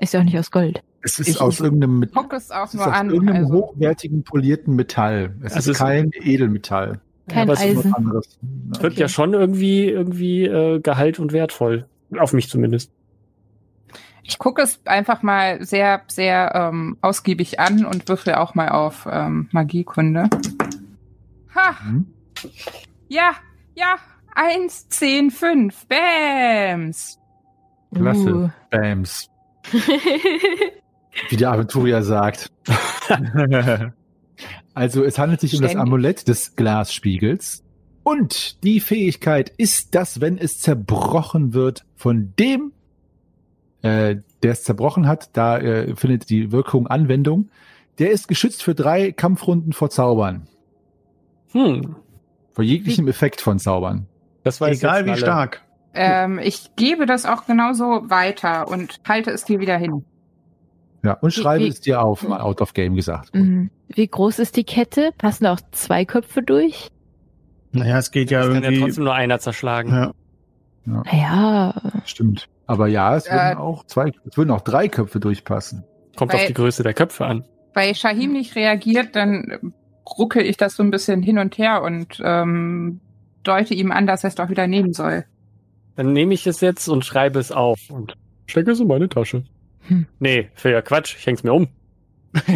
[0.00, 0.82] Ist ja auch nicht aus Gold.
[1.02, 3.10] Es ist Ich- aus irgendeinem, es auch es ist aus an.
[3.10, 5.34] irgendeinem Also, hochwertigen polierten Metall.
[5.42, 7.00] Es Also ist kein Edelmetall.
[7.28, 7.90] Kein aber es ist Eisen.
[7.90, 8.38] Was anderes.
[8.42, 9.00] Wirkt Okay.
[9.00, 11.86] ja schon irgendwie, irgendwie äh, Gehalt und wertvoll.
[12.18, 12.92] Auf mich zumindest.
[14.22, 19.06] ich gucke es einfach mal sehr, sehr ähm, ausgiebig an und würfel auch mal auf
[19.10, 20.28] ähm, Magiekunde.
[21.54, 21.80] Ha!
[21.80, 22.06] Hm?
[23.08, 23.32] Ja,
[23.74, 23.96] ja,
[24.34, 25.86] eins, zehn, fünf.
[25.86, 27.18] Bams!
[27.94, 28.34] Klasse.
[28.34, 28.50] Uh.
[28.70, 29.30] Bams.
[31.28, 32.52] Wie der Aventurier sagt.
[34.76, 35.86] also es handelt sich um das Ständig.
[35.86, 37.64] Amulett des Glasspiegels.
[38.02, 42.72] Und die Fähigkeit ist, dass wenn es zerbrochen wird von dem,
[43.80, 47.48] äh, der es zerbrochen hat, da äh, findet die Wirkung Anwendung.
[47.98, 50.46] Der ist geschützt für drei Kampfrunden vor Zaubern.
[51.52, 51.96] Hm.
[52.52, 54.06] Vor jeglichem Effekt von Zaubern.
[54.44, 55.62] Das weiß Egal wie stark.
[55.94, 60.04] Ähm, ich gebe das auch genauso weiter und halte es dir wieder hin.
[61.06, 63.34] Ja, und schreibe wie- es dir auf, mal out of game gesagt.
[63.34, 63.70] Mhm.
[63.88, 65.10] Wie groß ist die Kette?
[65.16, 66.88] Passen auch zwei Köpfe durch?
[67.72, 68.80] Naja, es geht ja Das kann ja irgendwie.
[68.80, 69.90] trotzdem nur einer zerschlagen.
[69.90, 70.12] ja.
[70.84, 72.48] Naja, Stimmt.
[72.66, 75.84] Aber ja, es würden Äh, auch zwei, es würden auch drei Köpfe durchpassen.
[76.16, 77.44] Kommt Weil- auf die Größe der Köpfe an.
[77.74, 79.72] Bei Shahim nicht reagiert, dann
[80.18, 83.00] ruckel ich das so ein bisschen hin und her und ähm,
[83.42, 85.24] deute ihm an, dass er es doch wieder nehmen soll.
[85.96, 88.14] Dann nehme ich es jetzt und schreibe es auf und
[88.46, 89.44] stecke es in meine Tasche.
[89.88, 90.06] Hm.
[90.18, 91.68] Nee, für ja Quatsch, ich häng's mir um.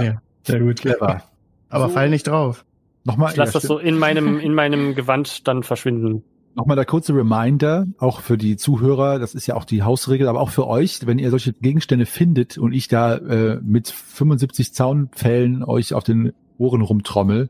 [0.00, 0.20] ja.
[0.42, 0.80] Sehr gut.
[0.80, 1.22] Clever.
[1.68, 1.94] Aber So.
[1.94, 2.64] fall nicht drauf.
[3.04, 6.24] Nochmal, Ich lasse ja, das so in meinem, in meinem Gewand dann verschwinden.
[6.54, 10.40] Nochmal der kurze Reminder, auch für die Zuhörer, das ist ja auch die Hausregel, aber
[10.40, 15.62] auch für euch, wenn ihr solche Gegenstände findet und ich da äh, mit 75 Zaunpfählen
[15.62, 17.48] euch auf den Ohren rumtrommel,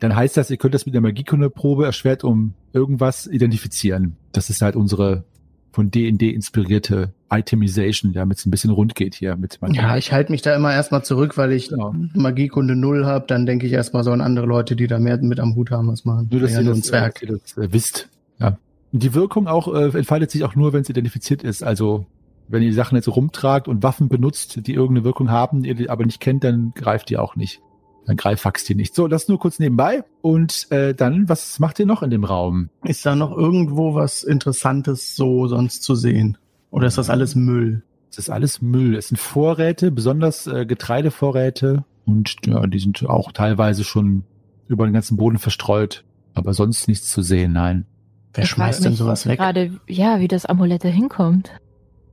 [0.00, 4.16] dann heißt das, ihr könnt das mit der Magiekunde-Probe erschwert um irgendwas identifizieren.
[4.32, 5.24] Das ist halt unsere
[5.72, 9.76] von D&D inspirierte Itemization, damit es ein bisschen rund geht hier mit Magie.
[9.76, 11.94] Ja, ich halte mich da immer erstmal zurück, weil ich Genau.
[12.14, 13.26] Magiekunde null habe.
[13.26, 15.88] Dann denke ich erstmal so an andere Leute, die da mehr mit am Hut haben,
[15.88, 16.28] was machen.
[16.30, 17.14] Nur, dass ja, ihr das, äh, Zwerg.
[17.14, 18.08] dass ihr das äh, wisst.
[18.38, 18.58] Ja.
[18.92, 21.62] Die Wirkung auch äh, entfaltet sich auch nur, wenn es identifiziert ist.
[21.62, 22.06] Also
[22.48, 25.88] wenn ihr die Sachen jetzt rumtragt und Waffen benutzt, die irgendeine Wirkung haben, ihr die
[25.90, 27.60] aber nicht kennt, dann greift ihr auch nicht.
[28.06, 28.94] Dann greifaxt ihr nicht.
[28.94, 30.04] So, das nur kurz nebenbei.
[30.20, 32.68] Und äh, dann, was macht ihr noch in dem Raum?
[32.84, 36.36] Ist da noch irgendwo was Interessantes so sonst zu sehen?
[36.74, 37.82] Oder ist das alles Müll?
[38.10, 38.96] Es ist alles Müll.
[38.96, 41.84] Es sind Vorräte, besonders äh, Getreidevorräte.
[42.06, 44.24] Und ja, die sind auch teilweise schon
[44.68, 46.04] über den ganzen Boden verstreut.
[46.34, 47.86] Aber sonst nichts zu sehen, nein.
[48.34, 49.38] Wer Ich schmeißt denn sowas weg?
[49.38, 51.52] gerade, ja, wie das Amulett da hinkommt.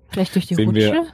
[0.10, 0.80] Vielleicht durch die Sehen Rutsche?
[0.94, 1.06] wir-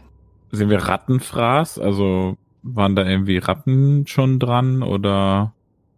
[0.52, 1.80] Sehen wir Rattenfraß?
[1.80, 5.54] Also waren da irgendwie Ratten schon dran oder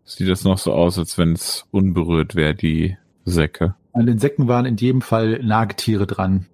[0.05, 3.75] sieht das noch so aus, als wenn es unberührt wäre, die Säcke?
[3.93, 6.45] An den Säcken waren in jedem Fall Nagetiere dran.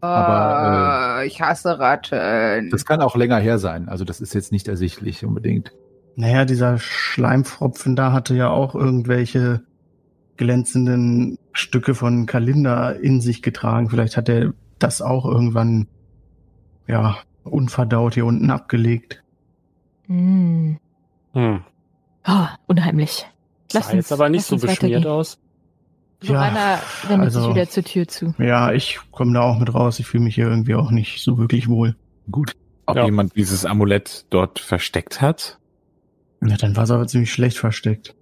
[0.00, 2.70] Aber, Äh, ich hasse Ratten.
[2.70, 3.88] Das kann auch länger her sein.
[3.88, 5.72] Also das ist jetzt nicht ersichtlich unbedingt.
[6.16, 9.62] Naja, dieser Schleimfropfen da hatte ja auch irgendwelche
[10.36, 13.88] glänzenden Stücke von Kalinda in sich getragen.
[13.90, 15.88] Vielleicht hat er das auch irgendwann,
[16.86, 19.22] ja, unverdaut hier unten abgelegt.
[20.06, 20.78] Hm.
[21.32, 21.64] Hm.
[22.26, 23.26] Oh, unheimlich.
[23.70, 25.26] Sah jetzt aber nicht lass so uns beschmiert weitergehen.
[26.30, 26.34] Aus.
[26.34, 28.34] Ja, Johanna wendet sich also- wieder zur Tür zu.
[28.38, 29.98] Ja, ich komme da auch mit raus.
[30.00, 31.96] Ich fühle mich hier irgendwie auch nicht so wirklich wohl.
[32.30, 32.52] Gut.
[32.86, 33.04] Ob Ja.
[33.04, 35.58] jemand dieses Amulett dort versteckt hat?
[36.44, 38.14] Ja, dann war es aber ziemlich schlecht versteckt.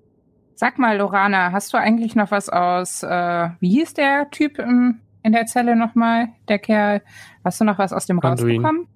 [0.55, 5.01] Sag mal, Lorana, hast du eigentlich noch was aus, äh, wie hieß der Typ im,
[5.23, 7.03] in der Zelle nochmal, der Kerl?
[7.45, 8.59] Hast du noch was aus dem Anduin.
[8.59, 8.87] rausbekommen?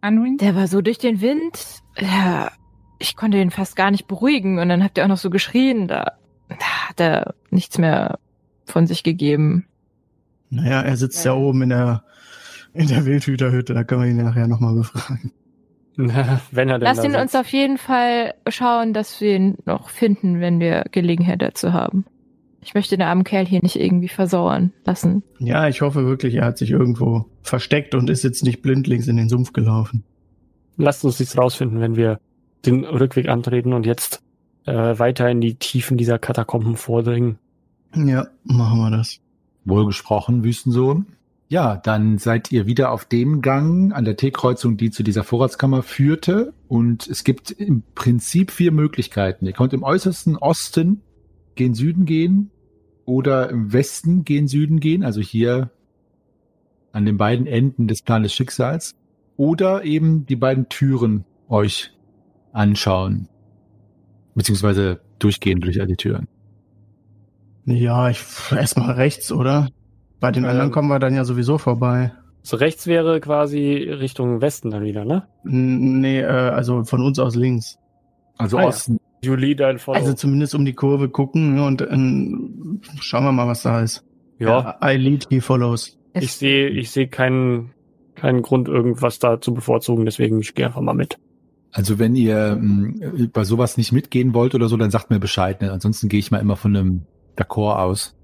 [0.00, 0.36] Anduin?
[0.38, 1.80] Der war so durch den Wind.
[1.98, 2.52] Ja,
[3.00, 4.58] ich konnte ihn fast gar nicht beruhigen.
[4.60, 5.88] Und dann habt ihr auch noch so geschrien.
[5.88, 6.12] Da,
[6.48, 8.18] da hat er nichts mehr
[8.70, 9.66] von sich gegeben.
[10.50, 12.04] Naja, er sitzt ja, oben in der,
[12.72, 13.74] in der Wildhüterhütte.
[13.74, 15.32] Da können wir ihn nachher nochmal befragen.
[15.96, 19.58] Na, Wenn er denn Lasst da ihn uns auf jeden Fall schauen, dass wir ihn
[19.66, 22.04] noch finden, wenn wir Gelegenheit dazu haben.
[22.62, 25.22] Ich möchte den armen Kerl hier nicht irgendwie versauern lassen.
[25.38, 29.16] Ja, ich hoffe wirklich, er hat sich irgendwo versteckt und ist jetzt nicht blindlings in
[29.16, 30.04] den Sumpf gelaufen.
[30.76, 32.20] Lasst uns nichts rausfinden, wenn wir
[32.64, 34.22] den Rückweg antreten und jetzt
[34.66, 37.38] äh, weiter in die Tiefen dieser Katakomben vordringen.
[37.94, 39.20] Ja, machen wir das.
[39.64, 41.06] Wohlgesprochen, Wüstensohn.
[41.50, 45.82] Ja, dann seid ihr wieder auf dem Gang an der T-Kreuzung, die zu dieser Vorratskammer
[45.82, 46.52] führte.
[46.68, 49.46] Und es gibt im Prinzip vier Möglichkeiten.
[49.46, 51.00] Ihr könnt im äußersten Osten
[51.54, 52.50] gen Süden gehen
[53.06, 55.70] oder im Westen gen Süden gehen, also hier
[56.92, 58.94] an den beiden Enden des Planes Schicksals.
[59.38, 61.92] Oder eben die beiden Türen euch
[62.52, 63.28] anschauen.
[64.34, 66.28] Beziehungsweise durchgehen durch alle Türen.
[67.70, 69.68] Ja, ich erstmal rechts, oder?
[70.20, 70.50] Bei den Ähm.
[70.50, 72.12] anderen kommen wir dann ja sowieso vorbei.
[72.42, 75.24] So rechts wäre quasi Richtung Westen dann wieder, ne?
[75.44, 77.78] N- Nee, äh, also von uns aus links.
[78.38, 78.68] Also Ah, ja.
[78.68, 78.98] Osten.
[79.22, 79.98] Julie, dein Follow.
[79.98, 84.04] Also zumindest um die Kurve gucken ne, und ähm, schauen wir mal, was da ist.
[84.38, 85.98] ja, I lead, he follows.
[86.14, 87.72] ich sehe ich sehe keinen,
[88.14, 91.18] keinen Grund, irgendwas da zu bevorzugen, deswegen ich gehe einfach mal mit.
[91.72, 95.60] Also wenn ihr mh, bei sowas nicht mitgehen wollt oder so, dann sagt mir Bescheid.
[95.60, 95.70] Ne?
[95.72, 97.02] Ansonsten gehe ich mal immer von einem
[97.38, 98.14] D'accord aus.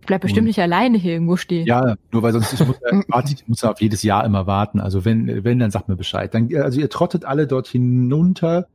[0.00, 1.66] Ich bleib bestimmt Und- nicht alleine hier irgendwo stehen.
[1.66, 2.76] Ja, nur weil sonst ich muss,
[3.08, 4.80] warte, ich muss auf jedes Jahr immer warten.
[4.80, 6.34] Also wenn, wenn, dann sagt mir Bescheid.
[6.34, 8.66] Dann, also ihr trottet alle dort hinunter,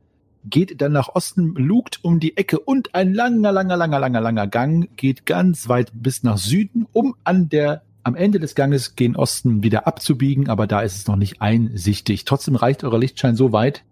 [0.44, 4.46] geht dann nach Osten, lugt um die Ecke und ein langer, langer, langer, langer, langer
[4.46, 9.16] Gang geht ganz weit bis nach Süden, um an der am Ende des Ganges gen
[9.16, 12.24] Osten wieder abzubiegen, aber da ist es noch nicht einsichtig.
[12.24, 13.84] Trotzdem reicht euer Lichtschein so weit,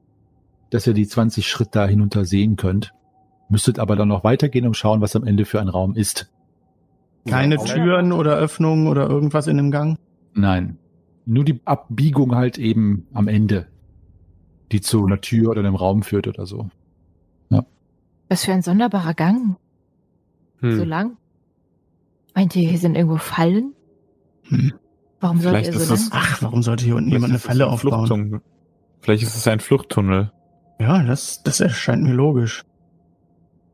[0.70, 2.94] dass ihr die 20 Schritt da hinunter sehen könnt.
[3.48, 6.30] Müsstet aber dann noch weitergehen und schauen, was am Ende für ein Raum ist.
[7.28, 9.98] Keine Ja, Türen oder Öffnungen oder irgendwas in dem Gang?
[10.34, 10.78] Nein.
[11.24, 13.66] Nur die Abbiegung halt eben am Ende,
[14.72, 16.68] die zu einer Tür oder einem Raum führt oder so.
[18.28, 19.54] Was für ein sonderbarer Gang.
[20.58, 20.76] Hm.
[20.78, 21.16] So lang.
[22.34, 23.72] Meint ihr, hier sind irgendwo Fallen?
[24.48, 24.72] Hm.
[25.20, 26.20] Warum sollte Vielleicht er ist so das- lang?
[26.24, 28.06] Ach, warum sollte hier unten jemand eine Falle ein aufbauen?
[28.08, 28.40] Fluchttunnel.
[29.00, 30.32] Vielleicht ist es ein Fluchttunnel.
[30.80, 32.64] Ja, das, das erscheint mir logisch.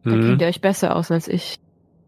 [0.04, 0.20] Da Hm.
[0.20, 1.56] kennt ihr euch besser aus als ich.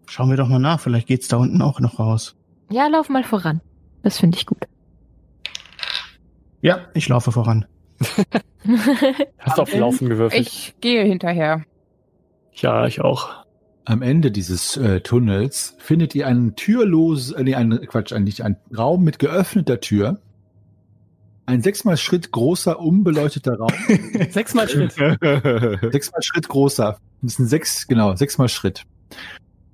[0.06, 2.36] Schauen wir doch mal nach, vielleicht geht's da unten auch noch raus.
[2.70, 3.60] Ja, lauf mal voran.
[4.02, 4.58] Das finde ich gut.
[6.60, 7.66] Ja, ich laufe voran.
[9.38, 10.46] Hast du auf Laufen gewürfelt?
[10.46, 11.62] Ich gehe hinterher.
[12.52, 13.30] Ja, ich auch.
[13.84, 18.42] Am Ende dieses äh, Tunnels findet ihr einen türlos, äh, nee, einen, Quatsch, ein- nicht
[18.42, 20.18] einen Raum mit geöffneter Tür.
[21.46, 23.70] Ein sechsmal Schritt großer, unbeleuchteter Raum.
[24.30, 24.92] Sechsmal Schritt.
[25.92, 26.98] sechsmal Schritt großer.
[27.20, 28.84] Das sind sechs, genau, sechsmal Schritt.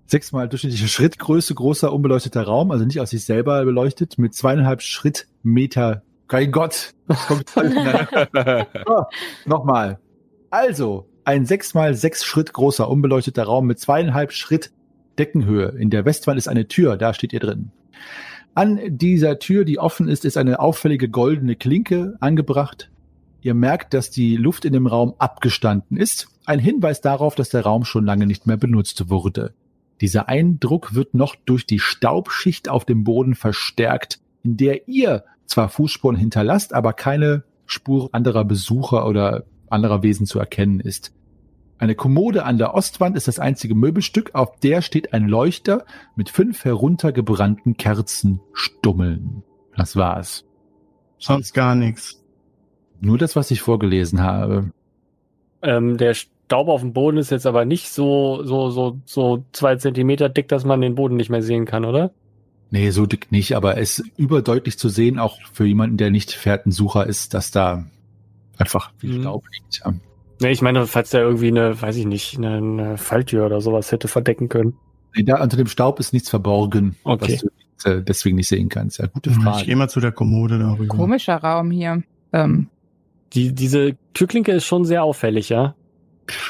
[0.06, 6.02] Sechsmal durchschnittliche Schrittgröße, großer, unbeleuchteter Raum, also nicht aus sich selber beleuchtet, mit zweieinhalb Schrittmeter.
[6.26, 6.94] Kein Gott.
[7.28, 9.04] So,
[9.46, 9.98] Nochmal.
[10.50, 14.72] Also, ein sechsmal sechs Schritt großer, unbeleuchteter Raum mit zweieinhalb Schritt
[15.18, 15.76] Deckenhöhe.
[15.78, 17.70] In der Westwand ist eine Tür, da steht ihr drin.
[18.54, 22.90] An dieser Tür, die offen ist, ist eine auffällige goldene Klinke angebracht.
[23.42, 26.28] Ihr merkt, dass die Luft in dem Raum abgestanden ist.
[26.44, 29.54] Ein Hinweis darauf, dass der Raum schon lange nicht mehr benutzt wurde.
[30.00, 35.68] Dieser Eindruck wird noch durch die Staubschicht auf dem Boden verstärkt, in der ihr zwar
[35.68, 41.12] Fußspuren hinterlasst, aber keine Spur anderer Besucher oder anderer Wesen zu erkennen ist.
[41.80, 46.28] Eine Kommode an der Ostwand ist das einzige Möbelstück, auf der steht ein Leuchter mit
[46.28, 49.42] fünf heruntergebrannten Kerzenstummeln.
[49.76, 50.44] Das war's.
[51.18, 52.22] Sonst gar nichts.
[53.00, 54.72] Nur das, was ich vorgelesen habe.
[55.62, 59.76] Ähm, der Staub auf dem Boden ist jetzt aber nicht so, so, so, so zwei
[59.76, 62.10] Zentimeter dick, dass man den Boden nicht mehr sehen kann, oder?
[62.70, 66.32] Nee, so dick nicht, aber es ist überdeutlich zu sehen, auch für jemanden, der nicht
[66.32, 67.86] Fährtensucher ist, dass da
[68.58, 69.20] einfach viel Mhm.
[69.22, 69.82] Staub liegt.
[70.40, 73.92] Nee, ich meine, falls der irgendwie eine, weiß ich nicht, eine, eine Falltür oder sowas
[73.92, 74.74] hätte verdecken können.
[75.16, 77.32] Nee, da unter dem Staub ist nichts verborgen, Okay.
[77.34, 78.98] was du nicht, äh, deswegen nicht sehen kannst.
[78.98, 79.76] Ja, gute Ich gehe Frage.
[79.76, 80.86] mal zu der Kommode darüber.
[80.96, 82.02] Komischer Raum hier.
[82.32, 82.68] Ähm,
[83.32, 85.74] Die, diese Türklinke ist schon sehr auffällig, ja?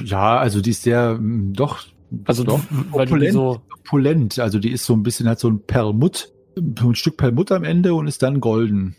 [0.04, 1.78] Ja, also die ist sehr, mh, doch,
[2.26, 2.60] Also, doch,
[2.92, 4.38] weil du die opulent, so, opulent.
[4.38, 6.32] Also die ist so ein bisschen, hat so ein Perlmutt,
[6.78, 8.94] so ein Stück Perlmutt am Ende und ist dann golden.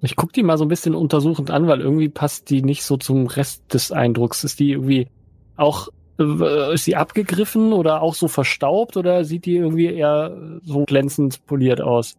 [0.00, 2.96] Ich guck die mal so ein bisschen untersuchend an, weil irgendwie passt die nicht so
[2.96, 4.44] zum Rest des Eindrucks.
[4.44, 5.08] Ist die irgendwie
[5.56, 10.84] auch, äh, ist sie abgegriffen oder auch so verstaubt oder sieht die irgendwie eher so
[10.84, 12.16] glänzend poliert aus?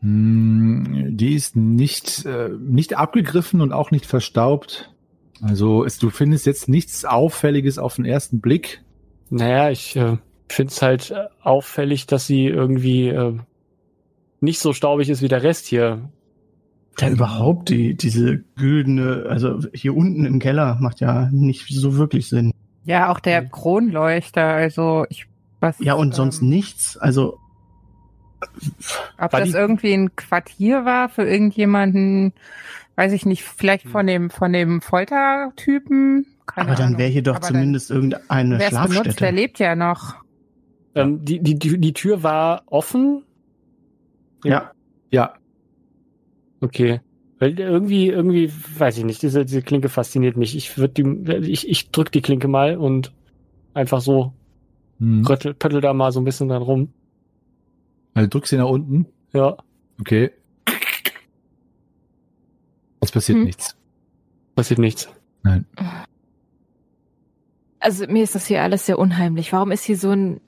[0.00, 4.92] Hm, Die ist nicht, äh, nicht abgegriffen und auch nicht verstaubt.
[5.40, 8.82] Also es, du findest jetzt nichts Auffälliges auf den ersten Blick.
[9.30, 10.16] Naja, ich äh,
[10.48, 13.38] finde es halt äh, auffällig, dass sie irgendwie äh,
[14.40, 16.10] nicht so staubig ist wie der Rest hier.
[17.00, 22.28] Ja, überhaupt die, diese güldene, also hier unten im Keller macht ja nicht so wirklich
[22.28, 22.52] Sinn.
[22.84, 25.26] ja, auch der Kronleuchter, also ich
[25.60, 25.78] was.
[25.80, 26.96] Ja, und sonst ähm, nichts.
[26.96, 27.38] Also,
[29.18, 32.32] Ob das die- irgendwie ein Quartier war für irgendjemanden,
[32.96, 36.26] weiß ich nicht, vielleicht von dem von dem Foltertypen.
[36.46, 39.34] Keine aber dann wäre hier doch Aber zumindest irgendeine Wer es benutzt, der Schlafstätte.
[39.34, 40.14] lebt ja noch.
[40.94, 43.24] Ähm, die, die, die, die Tür war offen.
[44.44, 44.70] Ja,
[45.10, 45.34] Ja,
[46.60, 47.00] Okay.
[47.38, 50.56] Weil irgendwie, irgendwie, weiß ich nicht, diese, diese Klinke fasziniert mich.
[50.56, 53.12] Ich würde die, ich, ich drück die Klinke mal und
[53.74, 54.32] einfach so
[54.98, 55.24] hm.
[55.24, 56.92] röttel, pöttel da mal so ein bisschen dran rum.
[58.14, 59.06] also drückst sie nach unten.
[59.32, 59.56] Ja.
[60.00, 60.32] Okay.
[63.00, 63.44] Es passiert Hm.
[63.44, 63.76] nichts.
[64.56, 65.08] Passiert nichts.
[65.44, 65.66] Nein.
[67.78, 69.52] Also mir ist das hier alles sehr unheimlich.
[69.52, 70.40] Warum ist hier so ein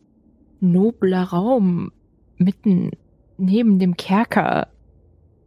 [0.60, 1.92] nobler Raum
[2.36, 2.90] mitten
[3.38, 4.68] neben dem Kerker?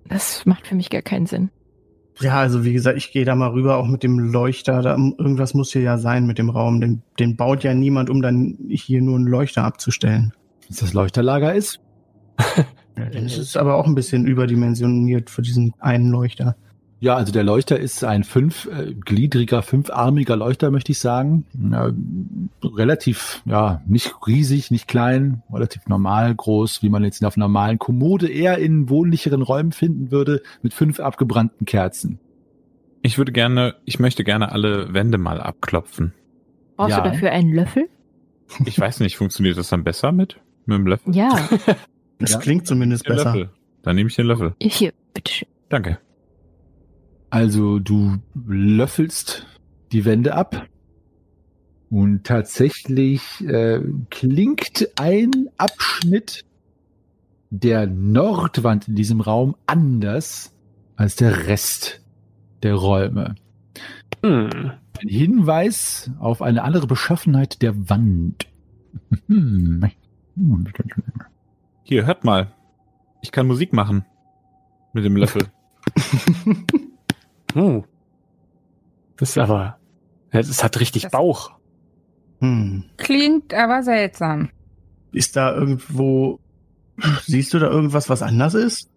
[0.09, 1.49] Das macht für mich gar keinen Sinn.
[2.19, 4.81] Ja, also wie gesagt, ich gehe da mal rüber, auch mit dem Leuchter.
[4.81, 6.79] Da, irgendwas muss hier ja sein mit dem Raum.
[6.79, 10.33] Den, den baut ja niemand, um dann hier nur einen Leuchter abzustellen.
[10.67, 11.79] Dass das Leuchterlager ist?
[12.95, 16.55] Es ist aber auch ein bisschen überdimensioniert für diesen einen Leuchter.
[17.03, 21.45] Ja, also der Leuchter ist ein fünfgliedriger, fünfarmiger Leuchter, möchte ich sagen.
[21.71, 21.91] Ja,
[22.63, 27.77] relativ, ja, nicht riesig, nicht klein, relativ normal groß, wie man jetzt auf einer normalen
[27.77, 32.19] Kommode eher in wohnlicheren Räumen finden würde, mit fünf abgebrannten Kerzen.
[33.01, 36.13] Ich würde gerne, ich möchte gerne alle Wände mal abklopfen.
[36.77, 37.03] Brauchst Ja.
[37.03, 37.89] du dafür einen Löffel?
[38.65, 40.39] Ich weiß nicht, funktioniert das dann besser mit?
[40.65, 41.13] Mit dem Löffel?
[41.13, 41.35] Ja.
[42.19, 42.39] Das Ja.
[42.39, 43.33] klingt zumindest Den besser.
[43.35, 43.49] Löffel.
[43.81, 44.53] Dann nehme ich den Löffel.
[44.61, 45.49] Hier, bitteschön.
[45.67, 45.97] Danke.
[47.33, 49.47] Also du löffelst
[49.91, 50.67] die Wände ab
[51.89, 56.45] und tatsächlich äh, klingt ein Abschnitt
[57.49, 60.53] der Nordwand in diesem Raum anders
[60.95, 62.01] als der Rest
[62.61, 63.33] der Räume.
[64.23, 64.73] Hm.
[65.01, 68.45] Ein Hinweis auf eine andere Beschaffenheit der Wand.
[71.81, 72.53] Hier, hört mal.
[73.23, 74.05] Ich kann Musik machen.
[74.93, 75.47] Mit dem Löffel.
[77.53, 77.83] Hm.
[79.17, 79.77] Das ist aber.
[80.31, 81.51] Es hat richtig Das- Bauch.
[82.39, 82.85] Hm.
[82.97, 84.49] Klingt aber seltsam.
[85.11, 86.39] Ist da irgendwo,
[87.25, 88.89] siehst du da irgendwas, was anders ist?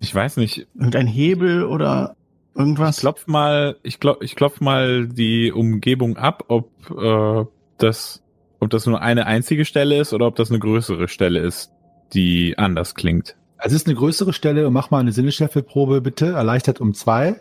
[0.00, 0.66] Ich weiß nicht.
[0.74, 2.16] Irgendein Hebel oder
[2.54, 2.98] Ich irgendwas?
[3.00, 7.44] klopf mal, ich klopf, ich klopf mal die Umgebung ab, ob äh,
[7.78, 8.22] das,
[8.60, 11.72] ob das nur eine einzige Stelle ist oder ob das eine größere Stelle ist,
[12.12, 13.36] die anders klingt.
[13.56, 17.40] Also es ist eine größere Stelle und mach mal eine Sinneschärfeprobe bitte, erleichtert um zwei.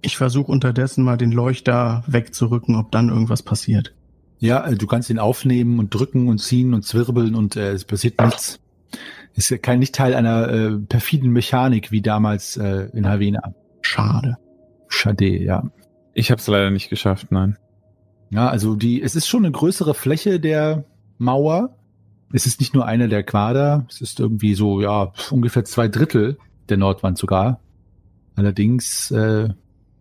[0.00, 3.94] Ich versuche unterdessen mal den Leuchter wegzurücken, ob dann irgendwas passiert.
[4.38, 7.84] Ja, äh, du kannst ihn aufnehmen und drücken und ziehen und zwirbeln und äh, es
[7.84, 8.60] passiert nichts.
[9.34, 13.54] Ist ja kein nicht Teil einer äh, perfiden Mechanik wie damals äh, in Havena.
[13.82, 14.36] Schade.
[14.88, 15.70] Schade, ja.
[16.14, 17.56] Ich habe es leider nicht geschafft, nein.
[18.30, 20.84] Ja, also die, es ist schon eine größere Fläche der
[21.18, 21.76] Mauer.
[22.32, 26.36] Es ist nicht nur eine der Quader, es ist irgendwie so, ja, ungefähr zwei Drittel
[26.68, 27.60] der Nordwand sogar.
[28.34, 29.48] Allerdings, äh,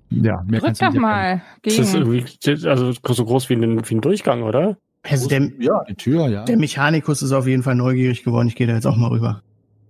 [0.09, 2.05] ja, mehr Drück kannst doch mal Das ist gegen.
[2.13, 4.77] irgendwie also so groß wie ein, wie ein Durchgang, oder?
[5.03, 6.43] Also der, Ja, die Tür, ja.
[6.45, 8.47] der Mechanikus ist auf jeden Fall neugierig geworden.
[8.47, 9.41] Ich gehe da jetzt auch mal rüber.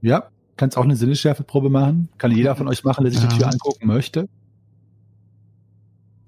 [0.01, 0.25] Ja,
[0.57, 2.09] kannst auch eine Sinnesschärfeprobe machen.
[2.17, 3.37] Kann jeder von euch machen, der sich die Ja.
[3.37, 4.27] Tür angucken möchte.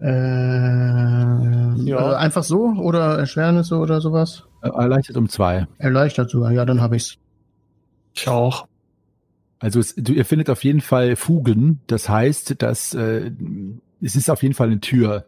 [0.02, 0.06] Äh,
[1.84, 2.14] Ja.
[2.14, 4.44] äh, einfach so oder Erschwernisse oder sowas?
[4.62, 5.68] Äh, Erleichtert um zwei.
[5.78, 6.52] Erleichtert sogar.
[6.52, 7.18] Ja, dann habe ich's.
[8.16, 8.68] Ich auch.
[9.60, 11.82] Also es, du, ihr findet auf jeden Fall Fugen.
[11.88, 13.32] Das heißt, dass äh,
[14.02, 15.26] es ist auf jeden Fall eine Tür,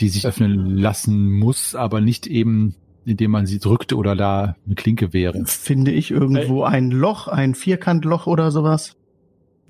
[0.00, 2.74] die sich öffnen lassen muss, aber nicht eben,
[3.04, 5.44] indem man sie drückt oder da eine Klinke wäre.
[5.46, 8.96] Finde ich irgendwo ein Loch, ein Vierkantloch oder sowas?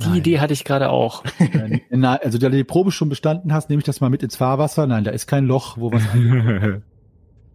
[0.00, 0.18] Die Nein.
[0.18, 1.24] Idee hatte ich gerade auch.
[1.90, 4.36] Na, also da du die Probe schon bestanden hast, nehme ich das mal mit ins
[4.36, 4.86] Fahrwasser.
[4.86, 6.02] Nein, da ist kein Loch, wo was.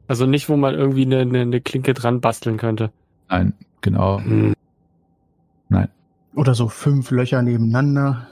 [0.05, 2.91] Also nicht, wo man irgendwie eine, eine, eine Klinke dran basteln könnte.
[3.29, 4.19] Nein, genau.
[4.19, 4.52] Hm.
[6.35, 8.27] Oder so fünf Löcher nebeneinander.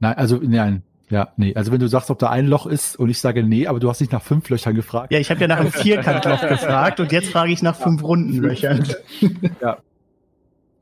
[0.00, 0.82] Nein, also nein.
[1.08, 1.54] Ja, nee.
[1.54, 3.88] Also wenn du sagst, ob da ein Loch ist und ich sage nee, aber du
[3.88, 5.12] hast nicht nach fünf Löchern gefragt.
[5.12, 8.36] Ja, ich habe ja nach einem Vierkantloch gefragt und jetzt frage ich nach fünf runden
[8.38, 8.86] Löchern.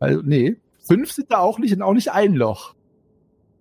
[0.00, 2.74] Also nee, fünf sind da auch nicht und auch nicht ein Loch.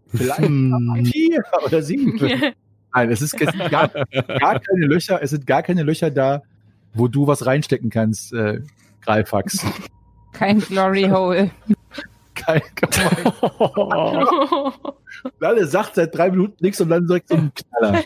[0.08, 1.06] Vielleicht Hm.
[1.06, 2.20] vier oder sieben.
[2.94, 6.42] Nein, es ist, es sind gar, gar keine Löcher, es sind gar keine Löcher da,
[6.94, 8.60] wo du was reinstecken kannst, äh,
[9.02, 9.66] Greifax.
[10.34, 11.52] Kein Glory Hole.
[12.36, 12.62] Kein,
[15.40, 18.02] Alle sagt seit drei Minuten nichts und dann direkt so ein Knaller.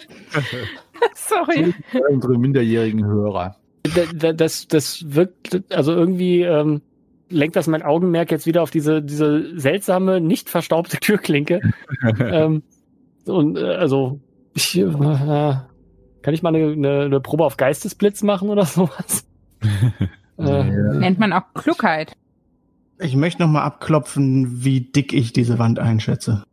[1.16, 1.74] Sorry.
[1.90, 3.56] Für unsere minderjährigen Hörer.
[3.84, 6.82] Da- da- das, das wirkt, also irgendwie ähm,
[7.30, 11.62] lenkt das mein Augenmerk jetzt wieder auf diese, diese seltsame, nicht verstaubte Türklinke.
[12.20, 12.64] ähm,
[13.26, 14.20] und äh, also,
[14.54, 14.84] ich, äh,
[16.22, 19.26] kann ich mal eine, eine, eine Probe auf Geistesblitz machen oder sowas?
[20.38, 22.14] äh, Nennt man auch Klugheit.
[23.00, 26.43] Ich möchte noch mal abklopfen, wie dick ich diese Wand einschätze.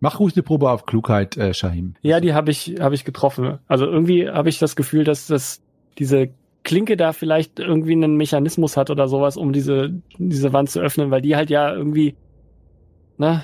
[0.00, 1.94] Mach ruhig eine Probe auf Klugheit, äh, Shahim.
[2.02, 3.58] ja, die habe ich, habe ich getroffen.
[3.66, 5.62] Also irgendwie habe ich das Gefühl, dass das
[5.98, 6.28] diese
[6.64, 11.10] Klinke da vielleicht irgendwie einen Mechanismus hat oder sowas, um diese, diese Wand zu öffnen,
[11.10, 12.14] weil die halt ja irgendwie,
[13.18, 13.42] ne,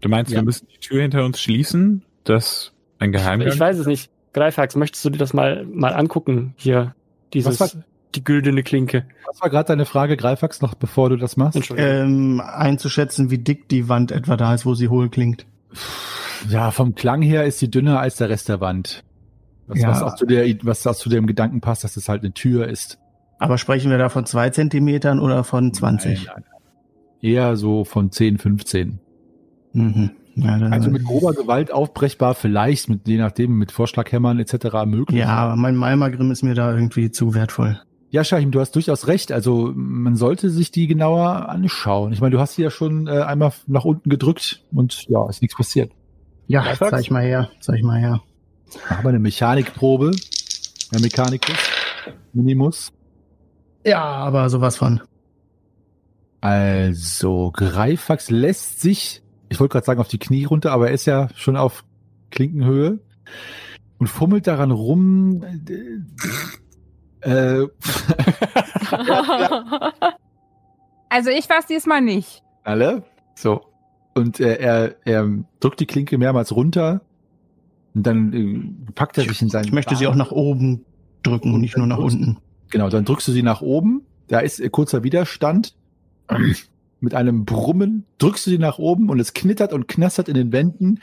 [0.00, 0.38] Du meinst, Ja.
[0.38, 2.04] wir müssen die Tür hinter uns schließen?
[2.22, 3.48] Das ein Geheimgang?
[3.48, 4.12] Ich weiß es nicht.
[4.32, 6.54] Greifax, möchtest du dir das mal, mal angucken?
[6.56, 6.94] Hier,
[7.34, 7.82] dieses, Was war-
[8.14, 9.04] die güldene Klinke.
[9.26, 11.56] Was war gerade deine Frage, Greifax, noch bevor du das machst?
[11.56, 11.90] Entschuldigung.
[11.90, 15.46] Ähm, einzuschätzen, wie dick die Wand etwa da ist, wo sie hohl klingt.
[16.48, 19.04] Ja, vom Klang her ist sie dünner als der Rest der Wand.
[19.66, 19.88] Was, Ja.
[19.90, 22.68] was, auch zu der, was auch zu dem Gedanken passt, dass es halt eine Tür
[22.68, 22.98] ist.
[23.38, 26.26] Aber sprechen wir da von zwei Zentimetern oder von 20?
[26.26, 26.44] Nein, nein.
[27.20, 28.98] Eher so von 10, 15.
[29.74, 30.10] Mhm.
[30.36, 34.84] Ja, dann, Also mit grober Gewalt aufbrechbar, vielleicht mit, je nachdem, mit Vorschlaghämmern etc.
[34.86, 35.18] möglich.
[35.18, 37.80] ja, aber mein Malmagrim ist mir da irgendwie zu wertvoll.
[38.10, 39.32] Ja, Shahim, du hast durchaus recht.
[39.32, 42.12] Also man sollte sich die genauer anschauen.
[42.12, 45.42] Ich meine, du hast sie ja schon äh, einmal nach unten gedrückt und ja, ist
[45.42, 45.92] nichts passiert.
[46.46, 46.90] Ja, Greifax?
[46.90, 48.22] zeig mal her, zeig mal her.
[48.88, 50.12] Machen wir eine Mechanikprobe.
[50.92, 51.56] Der Mechanikus.
[52.32, 52.92] Minimus.
[53.84, 55.02] Ja, aber sowas von.
[56.40, 61.04] Also, Greifax lässt sich, ich wollte gerade sagen, auf die Knie runter, aber er ist
[61.04, 61.84] ja schon auf
[62.30, 63.00] Klinkenhöhe
[63.98, 65.42] und fummelt daran rum.
[67.22, 67.66] Äh,
[71.08, 72.42] Also ich war's diesmal nicht.
[72.64, 73.02] alle.
[73.34, 73.62] So.
[74.14, 75.28] Und äh, er, er
[75.60, 77.00] drückt die Klinke mehrmals runter
[77.94, 80.84] und dann äh, packt er sich in seinen Ich möchte sie auch nach oben
[81.22, 82.38] drücken und nicht nur nach unten.
[82.70, 84.02] Genau, dann drückst du sie nach oben.
[84.26, 85.74] Da ist äh, kurzer Widerstand.
[87.00, 90.52] Mit einem Brummen drückst du sie nach oben und es knittert und knastert in den
[90.52, 91.00] Wänden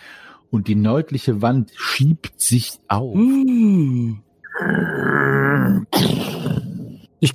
[0.52, 3.16] und die nördliche Wand schiebt sich auf.
[3.16, 4.16] Mm.
[7.20, 7.34] Ich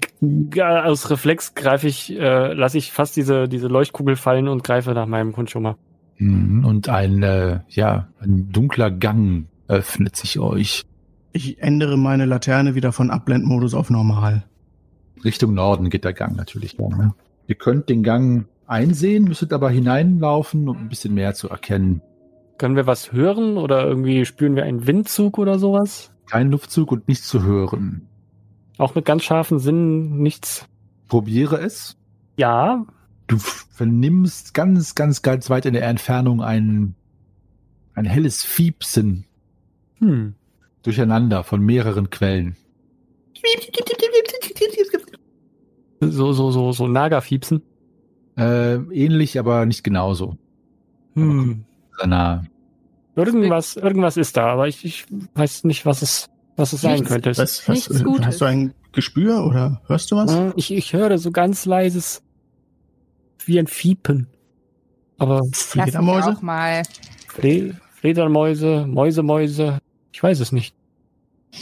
[0.62, 5.06] aus Reflex greife ich, äh, lasse ich fast diese diese Leuchtkugel fallen und greife nach
[5.06, 5.76] meinem Kunschummer.
[6.18, 10.84] Mhm, Und ein, äh, ja, ein dunkler Gang öffnet sich euch.
[11.32, 14.44] Ich ändere meine Laterne wieder von Abblendmodus auf normal.
[15.24, 16.76] Richtung Norden geht der Gang natürlich.
[16.76, 17.14] Dann, ne?
[17.46, 22.02] Ihr könnt den Gang einsehen, müsstet aber hineinlaufen, um ein bisschen mehr zu erkennen.
[22.58, 26.09] Können wir was hören oder irgendwie spüren wir einen Windzug oder sowas?
[26.30, 28.06] Kein Luftzug und nichts zu hören.
[28.78, 30.66] Auch mit ganz scharfen Sinnen nichts.
[31.08, 31.96] Probiere es.
[32.36, 32.86] Ja,
[33.30, 36.96] Du vernimmst ganz, ganz, ganz weit in der Entfernung ein,
[37.94, 39.24] ein helles Fiepsen
[39.98, 40.34] hm.
[40.82, 42.56] durcheinander von mehreren Quellen.
[46.00, 47.62] so so so so Nagerfiepsen.
[48.36, 50.36] Äh, ähnlich, aber nicht genauso.
[51.14, 51.66] Hm.
[52.04, 52.42] Nah.
[53.26, 57.08] Irgendwas irgendwas ist da, aber ich, ich weiß nicht, was es was es sein Nichts.
[57.08, 57.30] könnte.
[57.30, 58.26] Was, was, Nichts äh, Gutes.
[58.26, 60.34] hast du ein Gespür oder hörst du was?
[60.36, 62.22] Hm, Ich, ich höre so ganz leises
[63.46, 64.26] wie ein Fiepen.
[65.18, 66.30] Aber Fledermäuse?
[66.30, 66.82] auch mal.
[67.28, 69.78] Fle Fledermäuse, Mäuse, Mäuse,
[70.12, 70.74] ich weiß es nicht.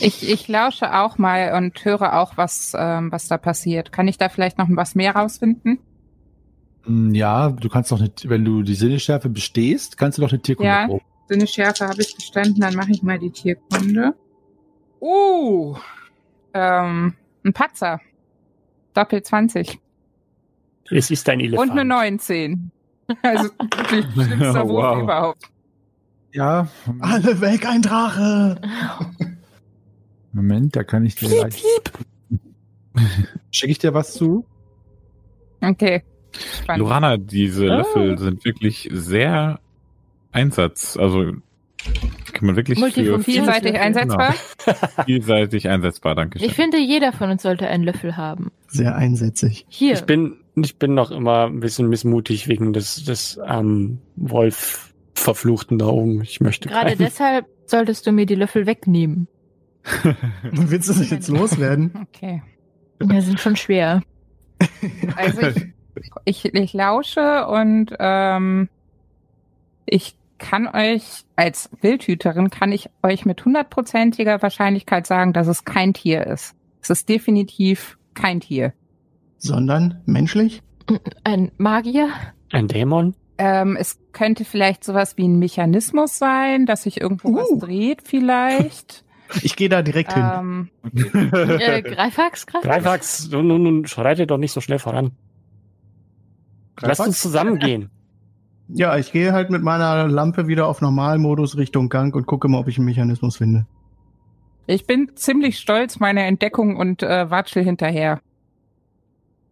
[0.00, 3.90] Ich, ich lausche auch mal und höre auch, was, ähm, was da passiert.
[3.90, 5.78] Kann ich da vielleicht noch was mehr rausfinden?
[6.84, 10.40] Hm, Ja, du kannst doch nicht, wenn du die Sinnesschärfe bestehst, kannst du doch eine
[10.40, 10.86] Tierkunde Ja.
[10.86, 11.04] proben.
[11.28, 14.14] Sinneschärfe habe ich bestanden, dann mache ich mal die Tierkunde.
[15.00, 15.76] Uh,
[16.54, 17.14] ähm,
[17.44, 18.00] ein Patzer.
[18.94, 19.78] Doppel 20.
[20.90, 21.70] Es ist ein Elefant.
[21.70, 22.70] Und eine 19.
[23.22, 25.02] Also wirklich schlimmster Wurf Wow.
[25.02, 25.42] überhaupt.
[26.32, 26.68] Ja,
[27.00, 28.60] Alle weg, ein Drache!
[30.32, 31.62] Moment, da kann ich dir gleich.
[33.50, 34.44] Schicke ich dir was zu?
[35.62, 36.02] Okay.
[36.62, 36.80] Spannend.
[36.80, 37.76] Lorana, diese Ah.
[37.78, 39.58] Löffel sind wirklich sehr
[40.32, 40.96] Einsatz.
[40.96, 41.32] Also
[42.32, 43.76] kann man wirklich für Vielseitig Löffel.
[43.76, 44.34] einsetzbar.
[45.06, 46.48] vielseitig einsetzbar, danke schön.
[46.48, 48.50] Ich finde, jeder von uns sollte einen Löffel haben.
[48.66, 49.64] Sehr einsätzig.
[49.68, 49.94] Hier.
[49.94, 55.78] Ich bin, ich bin noch immer ein bisschen missmutig wegen des, des ähm, Wolf Verfluchten
[55.78, 56.22] da oben.
[56.22, 56.98] Ich möchte Gerade keinen.
[56.98, 59.26] deshalb solltest du mir die Löffel wegnehmen.
[60.52, 62.06] Willst du das jetzt loswerden?
[62.10, 62.42] Okay.
[63.02, 64.02] Die sind schon schwer.
[65.16, 65.40] Also
[66.24, 68.68] ich, ich, ich lausche und ähm,
[69.90, 75.94] ich kann euch als Wildhüterin kann ich euch mit hundertprozentiger Wahrscheinlichkeit sagen, dass es kein
[75.94, 76.54] Tier ist.
[76.80, 78.72] Es ist definitiv kein Tier.
[79.38, 80.62] Sondern menschlich?
[81.24, 82.08] Ein Magier?
[82.52, 83.14] Ein Dämon?
[83.36, 87.36] Ähm, es könnte vielleicht sowas wie ein Mechanismus sein, dass sich irgendwo Uh.
[87.36, 89.04] was dreht vielleicht.
[89.42, 90.24] Ich gehe da direkt hin.
[90.34, 92.46] ähm, Äh, Greifax?
[92.46, 92.62] Greifax?
[92.62, 95.12] Greifax, nun, nun, nun schreitet doch nicht so schnell voran.
[96.80, 97.90] Lasst uns zusammengehen.
[98.68, 102.58] Ja, ich gehe halt mit meiner Lampe wieder auf Normalmodus Richtung Gang und gucke mal,
[102.58, 103.66] ob ich einen Mechanismus finde.
[104.66, 108.20] ich bin ziemlich stolz meiner Entdeckung und äh, watschel hinterher.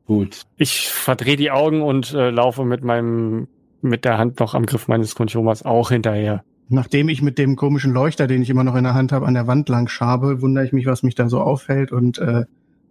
[0.07, 0.43] Gut.
[0.57, 3.49] Ich verdrehe die Augen und äh, laufe mit meinem,
[3.81, 6.45] mit der Hand noch am Griff meines Konchomas auch hinterher.
[6.69, 9.35] Nachdem ich mit dem komischen Leuchter, den ich immer noch in der Hand habe, an
[9.35, 12.45] der Wand lang schabe, wundere ich mich, was mich da so auffällt und äh,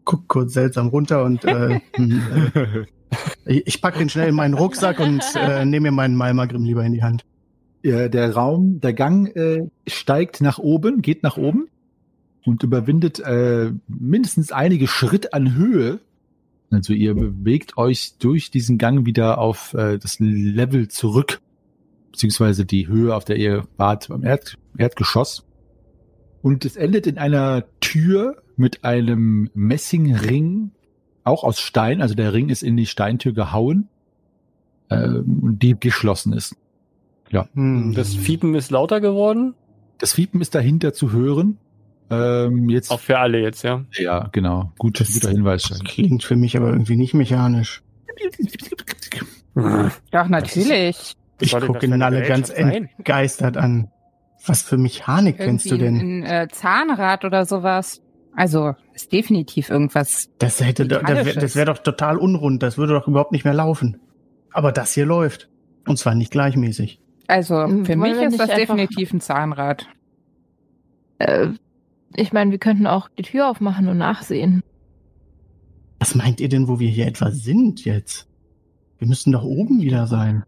[0.06, 2.22] guck kurz seltsam runter und äh, hm,
[2.54, 2.86] äh,
[3.46, 6.84] ich, ich pack den schnell in meinen Rucksack und äh, nehme mir meinen Malmagrim lieber
[6.84, 7.26] in die Hand.
[7.84, 11.68] Ja, der Raum, der Gang äh, steigt nach oben, geht nach oben
[12.46, 16.00] und überwindet äh, mindestens einige Schritt an Höhe.
[16.72, 21.42] Also ihr bewegt euch durch diesen Gang wieder auf äh, das Level zurück,
[22.12, 25.46] beziehungsweise die Höhe, auf der ihr wart beim Erd Erdgeschoss.
[26.42, 30.72] Und es endet in einer Tür mit einem Messingring,
[31.26, 32.02] auch aus Stein.
[32.02, 33.90] Also der Ring ist in die Steintür gehauen,
[34.90, 36.56] ähm, die geschlossen ist.
[37.54, 37.94] Hm.
[37.94, 39.56] Das Fiepen ist lauter geworden.
[39.98, 41.58] Das Fiepen ist dahinter zu hören.
[42.10, 43.84] Ähm, jetzt, Auch für alle jetzt, ja.
[43.94, 44.72] ja, genau.
[44.78, 45.64] Gut, Das- guter Hinweis.
[45.64, 47.82] Das klingt für mich aber irgendwie nicht mechanisch.
[50.12, 51.16] Doch, natürlich.
[51.42, 53.90] Ich gucke eine Nalle ganz entgeistert an.
[54.46, 56.24] Was für Mechanik kennst du Irgendwie denn?
[56.24, 58.02] Ein, ein äh, Zahnrad oder sowas.
[58.36, 60.30] Also, ist definitiv irgendwas.
[60.40, 62.62] Das hätte, da- das wäre doch total unrund.
[62.64, 64.00] Das würde doch überhaupt nicht mehr laufen.
[64.52, 65.50] Aber das hier läuft.
[65.88, 67.00] Und zwar nicht gleichmäßig.
[67.28, 69.88] Also, Hm, für wollen mich ist das definitiv ein Zahnrad.
[71.20, 71.48] Äh,
[72.16, 74.64] ich meine, wir könnten auch die Tür aufmachen und nachsehen.
[76.00, 78.28] Was meint ihr denn, wo wir hier etwa sind jetzt?
[79.00, 80.44] Wir müssten doch oben wieder sein.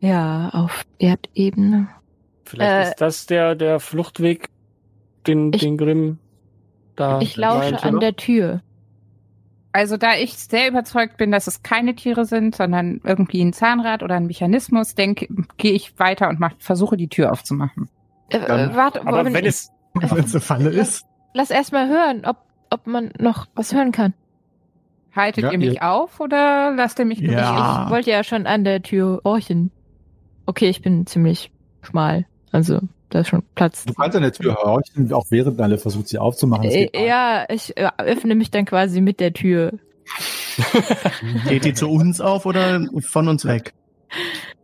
[0.00, 1.88] Ja, auf Erdebene.
[2.44, 4.48] Vielleicht Äh, ist das der, der Fluchtweg,
[5.26, 6.18] den, Ich- den Grimm
[6.96, 8.60] da Ich lausche an der Tür.
[9.74, 14.02] Also, da ich sehr überzeugt bin, dass es keine Tiere sind, sondern irgendwie ein Zahnrad
[14.02, 17.88] oder ein Mechanismus, denke, gehe ich weiter und mach, versuche die Tür aufzumachen.
[18.28, 21.06] Äh, äh, warte, Aber wenn es, Wenn es eine Falle ist.
[21.32, 22.36] lass erst mal hören, ob,
[22.70, 24.12] ob man noch was hören kann.
[25.16, 27.28] Haltet Ja, ihr mich ihr- auf oder lasst ihr mich Ja.
[27.30, 27.40] durch?
[27.42, 27.82] Ah.
[27.86, 29.70] Ich wollte ja schon an der Tür horchen.
[30.44, 31.50] Okay, ich bin ziemlich
[31.82, 32.26] schmal.
[32.50, 32.80] Also,
[33.12, 33.84] da ist schon Platz.
[33.84, 36.64] Du kannst an der Tür horchen, auch während alle versucht, sie aufzumachen.
[36.64, 39.72] Äh, ja, ich äh, öffne mich dann quasi mit der Tür.
[41.48, 43.74] Geht die zu uns auf oder von uns weg?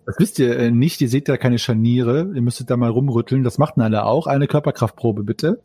[0.06, 1.00] Das wisst ihr äh, nicht.
[1.00, 2.30] Ihr seht da keine Scharniere.
[2.34, 3.44] Ihr müsstet da mal rumrütteln.
[3.44, 4.26] Das machten alle auch.
[4.26, 5.60] Eine Körperkraftprobe, bitte.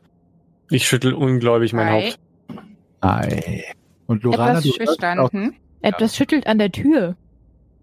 [0.70, 2.02] ich schüttel ungläubig mein Drei.
[2.10, 2.20] Haupt.
[3.02, 3.64] Ei.
[4.06, 5.56] Und Lorana, Etwas du auch, Verstanden.
[5.82, 7.16] Etwas schüttelt an der Tür.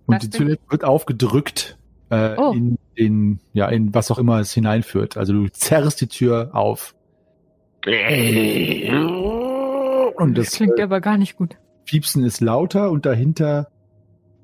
[0.07, 0.31] und Was die?
[0.31, 1.79] Tür wird aufgedrückt
[2.11, 2.53] äh, Oh.
[2.53, 5.17] in, in, ja, in was auch immer es hineinführt.
[5.17, 6.95] Also du zerrst die Tür auf.
[10.17, 11.57] Und Das das klingt äh, aber gar nicht gut.
[11.87, 13.69] Piepsen ist lauter und dahinter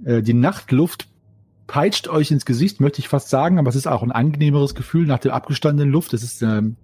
[0.05, 1.09] äh, die Nachtluft
[1.67, 5.07] peitscht euch ins Gesicht, möchte ich fast sagen, aber es ist auch ein angenehmeres Gefühl
[5.07, 6.14] nach der abgestandenen Luft.
[6.14, 6.77] Es ist ähm,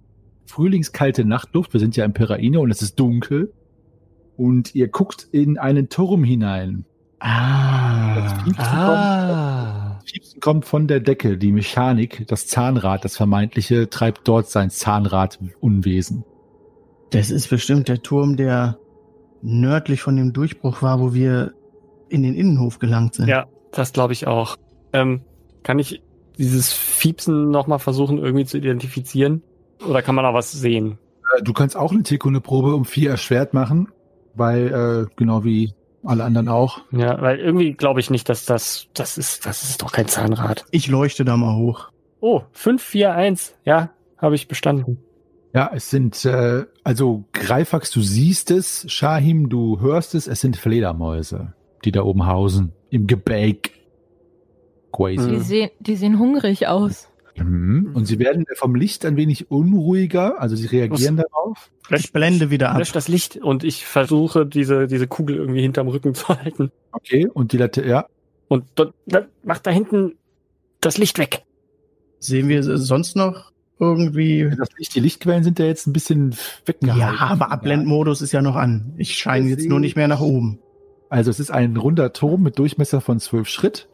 [0.45, 1.73] frühlingskalte Nachtluft.
[1.73, 3.53] Wir sind ja im Peraine und es ist dunkel.
[4.35, 6.85] Und ihr guckt in einen Turm hinein.
[7.19, 8.35] Ah.
[8.57, 9.92] Ah.
[10.13, 11.37] Das Piepsen kommt von der Decke.
[11.37, 16.23] Die Mechanik, das Zahnrad, das vermeintliche, treibt dort sein Zahnrad-Unwesen.
[17.09, 18.77] Das ist bestimmt der Turm, der
[19.41, 21.53] nördlich von dem Durchbruch war, wo wir
[22.09, 23.27] in den Innenhof gelangt sind.
[23.27, 24.55] Ja, das glaube ich auch.
[24.93, 25.21] Ähm,
[25.63, 26.03] kann ich
[26.37, 29.41] dieses Fiepsen nochmal versuchen irgendwie zu identifizieren?
[29.87, 30.99] Oder kann man da was sehen?
[31.35, 33.89] Äh, Du kannst auch eine Sekunde-Probe um vier erschwert machen,
[34.35, 36.81] weil, äh, genau wie alle anderen auch.
[36.91, 40.65] Ja, weil irgendwie glaube ich nicht, dass das, das ist, das ist doch kein Zahnrad.
[40.71, 41.89] Ich leuchte da mal hoch.
[42.19, 43.55] Oh, 5, 4, 1.
[43.65, 44.99] Ja, habe ich bestanden.
[45.53, 50.57] Ja, es sind, äh, also Greifax, du siehst es, Shahim, du hörst es, es sind
[50.57, 51.53] Fledermäuse,
[51.85, 53.71] die da oben hausen, im Gebälk.
[54.91, 55.29] Crazy.
[55.29, 57.09] Die, sehen, die sehen hungrig aus.
[57.35, 57.91] Mhm.
[57.93, 61.71] Und sie werden vom Licht ein wenig unruhiger, also sie reagieren darauf.
[61.89, 62.79] Ich blende wieder ab.
[62.79, 66.71] Lösch das Licht und ich versuche, diese, diese Kugel irgendwie hinterm Rücken zu halten.
[66.91, 68.05] Okay, und die Latte, ja,
[68.47, 70.15] Und dort, da, mach da hinten
[70.81, 71.43] das Licht weg.
[72.19, 74.49] Sehen wir sonst noch irgendwie?
[74.57, 76.99] das Licht, die Lichtquellen sind ja jetzt ein bisschen weggehalten.
[76.99, 78.93] Ja, aber Abblendmodus ist ja noch an.
[78.97, 80.59] Ich scheine jetzt nur nicht mehr nach oben.
[81.09, 83.87] Also es ist ein runder Turm mit Durchmesser von zwölf Schritt.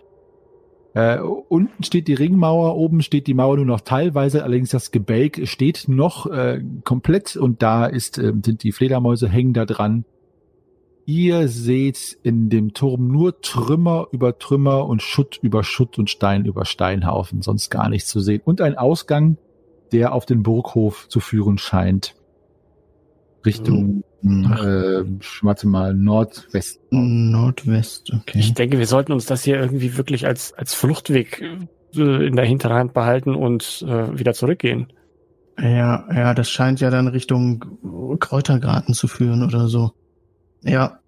[0.94, 5.48] Äh, unten steht die Ringmauer, oben steht die Mauer nur noch teilweise, allerdings das Gebälk
[5.48, 10.06] steht noch äh, komplett und da ist, äh, sind die Fledermäuse hängen da dran.
[11.06, 16.46] Ihr seht in dem Turm nur Trümmer über Trümmer und Schutt über Schutt und Stein
[16.46, 18.42] über Steinhaufen, sonst gar nichts zu sehen.
[18.46, 19.38] Und ein Ausgang,
[19.92, 22.16] der auf den Burghof zu führen scheint.
[23.46, 25.04] Richtung, äh,
[25.42, 26.80] warte mal, Nordwest.
[26.92, 28.40] Nordwest, okay.
[28.40, 31.42] Ich denke, wir sollten uns das hier irgendwie wirklich als, als Fluchtweg
[31.96, 34.92] äh, in der Hinterhand behalten und äh, wieder zurückgehen.
[35.62, 37.66] Ja, ja, das scheint ja dann Richtung
[38.20, 39.92] Kräutergarten zu führen oder so.
[40.64, 41.00] Ja,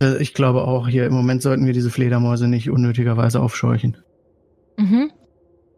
[0.00, 3.96] äh, ich glaube auch hier im Moment sollten wir diese Fledermäuse nicht unnötigerweise aufscheuchen.
[4.76, 5.10] Mhm.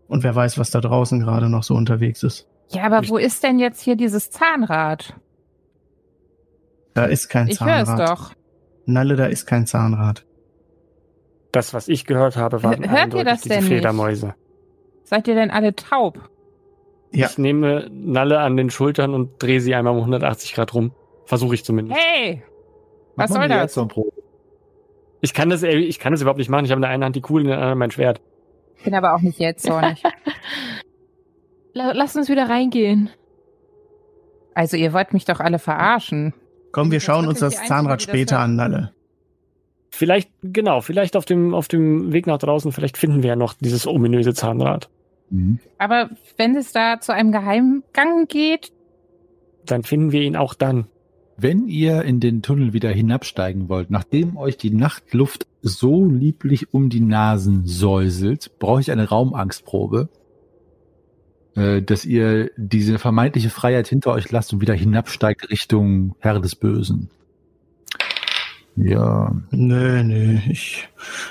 [0.09, 2.47] Und wer weiß, was da draußen gerade noch so unterwegs ist.
[2.71, 5.15] Ja, aber wo ist denn jetzt hier dieses Zahnrad?
[6.95, 8.09] Da ist kein Ich höre es Zahnrad.
[8.11, 8.33] doch.
[8.87, 10.25] Nalle, da ist kein Zahnrad.
[11.53, 13.69] Das, was ich gehört habe, waren Hört ihr das diese denn nicht?
[13.69, 14.35] Fledermäuse.
[15.05, 16.19] Seid ihr denn alle taub?
[17.13, 17.27] Ja.
[17.29, 20.93] Ich nehme Nalle an den Schultern und drehe sie einmal um 180 Grad rum.
[21.27, 22.01] Versuche ich zumindest.
[22.01, 22.43] Hey!
[23.17, 23.79] Was soll das?
[25.21, 26.65] Ich kann das, ich kann das überhaupt nicht machen.
[26.65, 28.21] Ich habe in der einen Hand die Kugel, in der anderen mein Schwert.
[28.83, 30.03] Bin aber auch nicht jetzt so nicht.
[31.75, 33.11] La lass uns wieder reingehen.
[34.55, 36.35] Also ihr wollt mich doch alle verarschen.
[36.73, 38.93] Komm, wir schauen uns das Zahnrad später an, Nalle.
[39.91, 43.55] Vielleicht, genau, vielleicht auf dem, auf dem Weg nach draußen, vielleicht finden wir ja noch
[43.55, 44.89] dieses ominöse Zahnrad.
[45.29, 45.59] Mhm.
[45.79, 46.09] Aber
[46.39, 48.73] wenn es da zu einem Geheimgang geht,
[49.65, 50.87] Dann finden wir ihn auch dann.
[51.37, 56.89] Wenn ihr in den Tunnel wieder hinabsteigen wollt, nachdem euch die Nachtluft so lieblich um
[56.89, 60.09] die Nasen säuselt, brauche ich eine Raumangstprobe,
[61.55, 67.11] dass ihr diese vermeintliche Freiheit hinter euch lasst und wieder hinabsteigt Richtung Herr des Bösen.
[68.75, 70.39] Ja, Nö, nö.
[70.49, 70.89] Ich,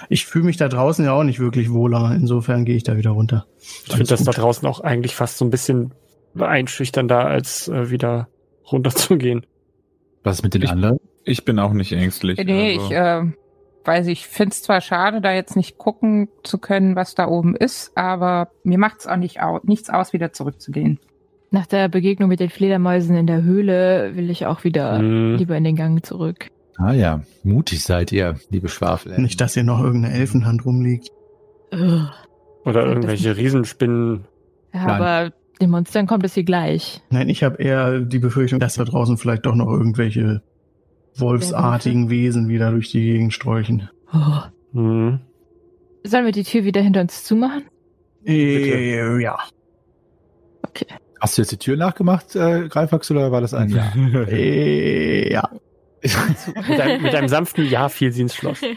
[0.10, 2.14] ich fühle mich da draußen ja auch nicht wirklich wohler.
[2.16, 3.48] Insofern gehe ich da wieder runter.
[3.60, 5.92] Ich finde das da draußen auch eigentlich fast so ein bisschen
[6.40, 8.28] einschüchternder, als äh, wieder
[8.72, 9.46] runterzugehen.
[10.24, 11.00] was ist mit den Ich- anderen?
[11.24, 12.40] Ich bin auch nicht ängstlich.
[12.44, 12.86] nee, also.
[12.86, 13.24] ich äh,
[13.86, 17.56] weiß, ich finde es zwar schade, da jetzt nicht gucken zu können, was da oben
[17.56, 21.00] ist, aber mir macht es auch nicht au nichts aus, wieder zurückzugehen.
[21.50, 25.36] Nach der Begegnung mit den Fledermäusen in der Höhle will ich auch wieder Hm.
[25.36, 26.48] lieber in den Gang zurück.
[26.78, 29.20] Ah ja, mutig seid ihr, liebe Schwafel.
[29.20, 31.10] Nicht, dass hier noch irgendeine Elfenhand rumliegt.
[31.74, 32.10] Ugh.
[32.66, 34.26] Oder irgendwelche Riesenspinnen.
[34.74, 34.90] Ja, Nein.
[35.02, 37.02] aber den Monstern kommt es hier gleich.
[37.10, 40.42] Nein, ich habe eher die Befürchtung, dass da draußen vielleicht doch noch irgendwelche
[41.16, 43.90] wolfsartigen Wesen wieder durch die Gegend sträuchen.
[44.14, 44.42] Oh.
[44.74, 45.20] Hm.
[46.04, 47.64] Sollen wir die Tür wieder hinter uns zumachen?
[48.26, 49.38] Äh, ja.
[51.20, 53.94] Hast du jetzt die Tür nachgemacht, äh, Greifax, oder war das ein Ja?
[54.28, 55.50] Äh, ja.
[56.02, 58.62] mit, einem, mit einem sanften Ja fiel sie ins Schloss.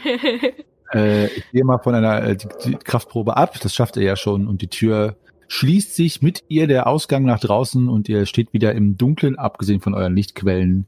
[0.93, 3.59] Äh, ich gehe mal von einer äh, die, die Kraftprobe ab.
[3.59, 4.47] Das schafft ihr ja schon.
[4.47, 5.17] Und die Tür
[5.47, 9.81] schließt sich mit ihr der Ausgang nach draußen und ihr steht wieder im Dunkeln, abgesehen
[9.81, 10.85] von euren Lichtquellen.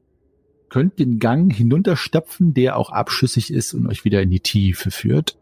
[0.69, 5.37] Könnt den Gang hinunterstapfen, der auch abschüssig ist und euch wieder in die Tiefe führt.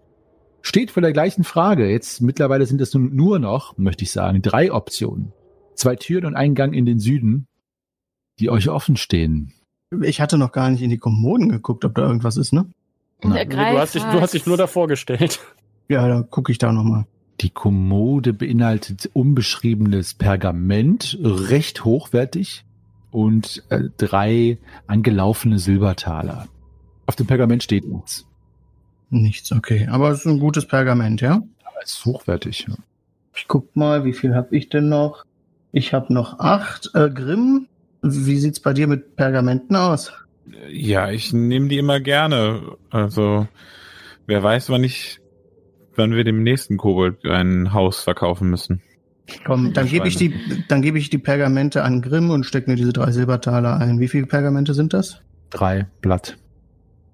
[0.61, 1.89] Steht vor der gleichen Frage.
[1.89, 5.31] Jetzt mittlerweile sind es nun nur noch, möchte ich sagen, drei Optionen.
[5.75, 7.47] Zwei Türen und ein Gang in den Süden,
[8.39, 9.53] die euch offen stehen.
[10.01, 12.67] Ich hatte noch gar nicht in die Kommoden geguckt, ob da irgendwas ist, ne?
[13.23, 15.39] Nee, du, hast dich, du hast dich nur davor gestellt.
[15.87, 17.05] Ja, da gucke ich da nochmal.
[17.41, 22.65] Die Kommode beinhaltet unbeschriebenes Pergament, recht hochwertig
[23.15, 24.57] und äh, drei
[24.87, 26.49] angelaufene Silbertaler.
[27.05, 28.27] Auf dem Pergament steht nichts.
[29.09, 29.87] Nichts, okay.
[29.89, 31.35] Aber es ist ein gutes Pergament, ja?
[31.63, 32.65] Aber es ist hochwertig.
[32.67, 32.75] Ja.
[33.33, 35.23] Ich guck mal, wie viel habe ich denn noch?
[35.71, 36.89] Ich habe noch acht.
[36.93, 37.67] Äh, Grimm,
[38.01, 40.11] wie sieht's bei dir mit Pergamenten aus?
[40.69, 42.75] Ja, ich nehme die immer gerne.
[42.89, 43.47] Also,
[44.27, 45.21] wer weiß, wann ich,
[45.95, 48.81] wann wir dem nächsten Kobold ein Haus verkaufen müssen.
[49.45, 50.33] Komm, dann gebe ich die,
[50.67, 53.99] dann gebe ich die Pergamente an Grimm und steck mir diese drei Silbertaler ein.
[53.99, 55.21] Wie viele Pergamente sind das?
[55.49, 56.37] Drei Blatt.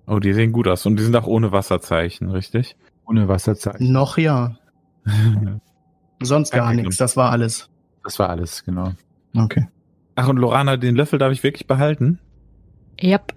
[0.07, 2.75] Oh, die sehen gut aus und die sind auch ohne Wasserzeichen, richtig?
[3.05, 3.91] Ohne Wasserzeichen.
[3.91, 4.57] Noch ja.
[6.21, 6.97] Sonst gar nichts.
[6.97, 7.69] Das war alles.
[8.03, 8.93] Das war alles, genau.
[9.35, 9.67] Okay.
[10.15, 12.19] Ach, und Lorana, den Löffel darf ich wirklich behalten?
[13.01, 13.33] Yep.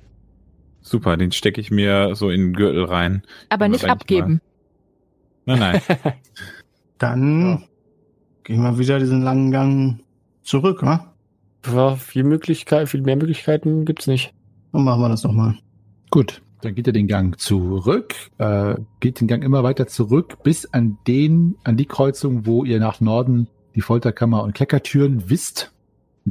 [0.80, 3.22] Super, den stecke ich mir so in den Gürtel rein.
[3.48, 4.40] Aber nicht abgeben.
[5.46, 5.80] Nein, nein.
[6.98, 7.64] Dann
[8.44, 10.00] gehen wir wieder diesen langen Gang
[10.42, 11.12] zurück, wa?
[11.66, 14.34] Ja, viel Möglichkeit, viel mehr Möglichkeiten gibt's nicht.
[14.72, 15.56] Dann machen wir das doch mal.
[16.10, 20.66] Gut, dann geht ihr den Gang zurück, äh, geht den Gang immer weiter zurück bis
[20.66, 25.72] an den, an die Kreuzung, wo ihr nach Norden die Folterkammer und Kleckertüren wisst.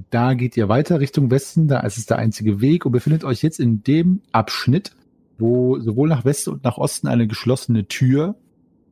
[0.09, 3.43] Da geht ihr weiter Richtung Westen, da ist es der einzige Weg und befindet euch
[3.43, 4.95] jetzt in dem Abschnitt,
[5.38, 8.36] wo sowohl nach Westen und nach Osten eine geschlossene Tür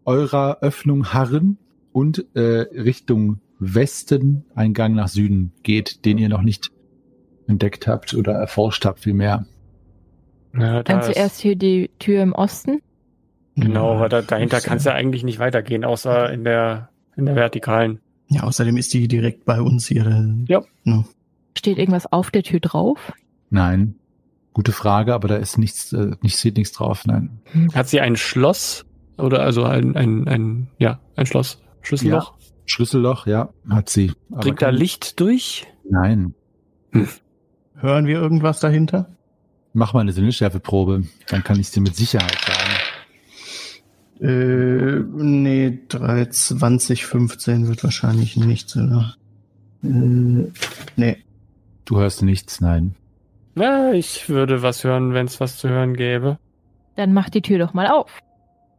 [0.06, 1.58] eurer Öffnung harren
[1.92, 6.72] und äh, Richtung Westen ein Gang nach Süden geht, den ihr noch nicht
[7.48, 9.46] entdeckt habt oder erforscht habt, vielmehr.
[10.54, 12.82] Ja, da Dann zuerst hier die Tür im Osten.
[13.56, 16.90] Genau, Ja, weil da, dahinter ist, kann es ja eigentlich nicht weitergehen, außer in der,
[17.16, 18.00] in der vertikalen.
[18.28, 20.36] Ja, außerdem ist die direkt bei uns hier.
[20.48, 20.64] Ja.
[20.84, 21.06] Ne.
[21.58, 23.12] Steht irgendwas auf der Tür drauf?
[23.50, 23.96] Nein.
[24.54, 27.06] Gute Frage, aber da ist nichts, äh, nicht steht nichts drauf.
[27.06, 27.42] Nein.
[27.74, 28.86] Hat sie ein Schloss?
[29.18, 31.62] Oder also ein, ein, ein ja, ein Schloss.
[31.82, 32.34] Schlüsselloch?
[32.66, 34.14] Schlüsselloch, ja, hat sie.
[34.30, 35.68] Bringt da Licht durch?
[35.90, 36.34] Nein.
[37.76, 39.10] Hören wir irgendwas dahinter?
[39.74, 42.72] Mach mal eine Sinneschärfeprobe, dann kann ich es dir mit Sicherheit sagen.
[44.22, 49.16] Äh, nee, 3, 20, 15 wird wahrscheinlich nichts, oder?
[49.84, 50.52] Äh,
[50.96, 51.18] nee.
[51.86, 52.96] Du hörst nichts, nein.
[53.56, 56.38] Na, ich würde was hören, wenn es was zu hören gäbe.
[56.96, 58.20] Dann mach die Tür doch mal auf.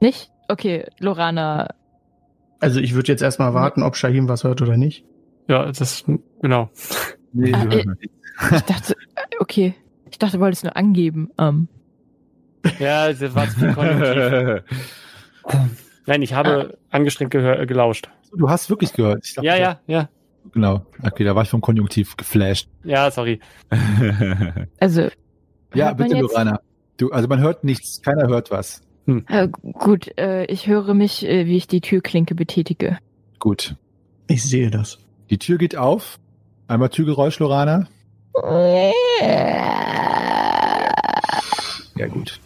[0.01, 0.31] Nicht?
[0.49, 1.75] Okay, Lorana.
[2.63, 5.05] Also ich würde jetzt erstmal warten, ob Shahim was hört oder nicht.
[5.49, 6.05] Ja, das,
[6.41, 6.71] genau.
[7.33, 7.97] Nee, Ah, äh, nichts.
[8.55, 9.75] Ich dachte, äh, okay.
[10.11, 11.31] Ich dachte, du wolltest nur angeben.
[11.39, 11.69] Ähm,
[12.79, 14.63] Ja, das war zu viel konjunktiv.
[16.07, 18.09] Nein, ich habe angestrengt gehör, äh, gelauscht.
[18.37, 19.27] Du hast wirklich gehört.
[19.27, 20.09] Ich dachte, Ja, ja, ja.
[20.53, 20.87] Genau.
[21.03, 22.69] Okay, da war ich vom Konjunktiv geflasht.
[22.85, 23.41] Ja, sorry.
[24.79, 25.09] Also,
[25.75, 26.61] Ja, bitte, Lorana.
[26.97, 28.83] Du, also man hört nichts, keiner hört was.
[29.07, 32.99] Äh, gut, äh, ich höre mich, äh, wie ich die Türklinke betätige.
[33.39, 33.77] Gut.
[34.29, 34.99] Ich sehe das.
[35.31, 36.19] Die Tür geht auf.
[36.69, 37.89] Einmal Türgeräusch, Lorana.
[41.97, 42.41] Ja, gut.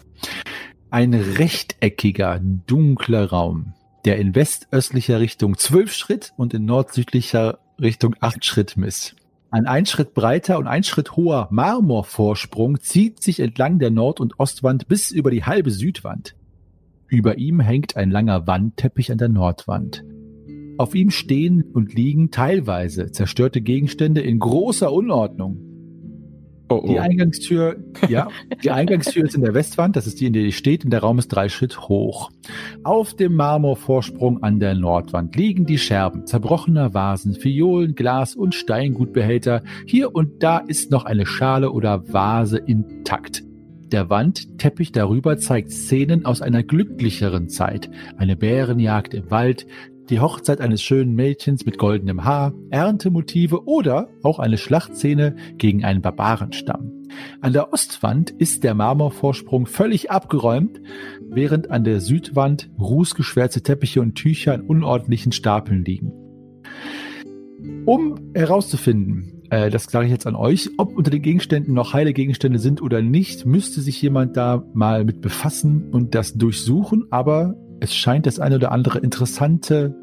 [0.91, 8.45] Ein rechteckiger, dunkler Raum, der in westöstlicher Richtung zwölf Schritt und in nordsüdlicher Richtung acht
[8.45, 9.15] Schritt misst.
[9.51, 14.39] Ein ein Schritt breiter und ein Schritt hoher Marmorvorsprung zieht sich entlang der Nord- und
[14.41, 16.35] Ostwand bis über die halbe Südwand.
[17.09, 20.05] Über ihm hängt ein langer Wandteppich an der Nordwand.
[20.79, 25.59] Auf ihm stehen und liegen teilweise zerstörte Gegenstände in großer Unordnung.
[26.69, 27.01] oh, Die oh.
[27.01, 27.77] Eingangstür,
[28.09, 28.29] ja,
[28.63, 31.01] die Eingangstür ist in der Westwand, das ist die, in der ihr steht, und der
[31.01, 32.31] Raum ist drei Schritt hoch.
[32.83, 39.63] Auf dem Marmorvorsprung an der Nordwand liegen die Scherben zerbrochener Vasen, Fiolen, Glas und Steingutbehälter.
[39.87, 43.46] Hier und da ist noch eine Schale oder Vase intakt.
[43.93, 47.89] Der Wandteppich darüber zeigt Szenen aus einer glücklicheren Zeit.
[48.17, 49.67] Eine Bärenjagd im Wald,
[50.11, 56.03] die Hochzeit eines schönen Mädchens mit goldenem Haar, Erntemotive oder auch eine Schlachtszene gegen einen
[56.03, 56.93] Barbarenstamm.
[57.41, 60.81] An der Ostwand ist der Marmorvorsprung völlig abgeräumt,
[61.29, 66.13] während an der Südwand rußgeschwärzte Teppiche und Tücher in unordentlichen Stapeln liegen.
[67.85, 72.13] Um herauszufinden, äh, das sage ich jetzt an euch, ob unter den Gegenständen noch heile
[72.13, 77.55] Gegenstände sind oder nicht, müsste sich jemand da mal mit befassen und das durchsuchen, aber
[77.81, 79.95] es scheint das eine oder andere interessante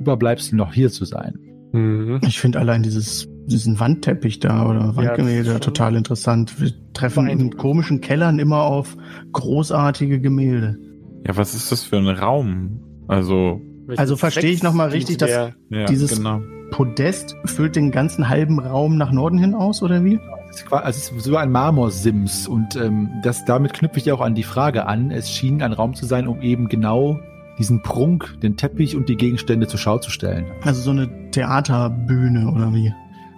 [0.00, 1.38] Überbleibsel noch hier zu sein.
[1.72, 2.20] Mhm.
[2.26, 6.60] Ich finde allein dieses, diesen Wandteppich da oder Wandgemälde ist total interessant.
[6.60, 8.96] Wir treffen in komischen Kellern immer auf
[9.32, 10.78] großartige Gemälde.
[11.26, 12.80] Ja, was ist das für ein Raum?
[13.08, 13.60] Also,
[13.96, 16.40] Also verstehe ich noch mal richtig, dass- der, ja, Dieses- genau.
[16.70, 20.18] Podest füllt den ganzen halben Raum nach Norden hin aus, oder wie?
[20.50, 24.06] Es ist, qua- also es ist so ein Marmorsims und ähm, das, damit knüpfe ich
[24.06, 25.10] ja auch an die Frage an.
[25.12, 27.20] Es schien ein Raum zu sein, um eben genau
[27.58, 30.46] diesen Prunk, den Teppich und die Gegenstände zur Schau zu stellen.
[30.62, 32.92] Also so eine Theaterbühne, oder wie?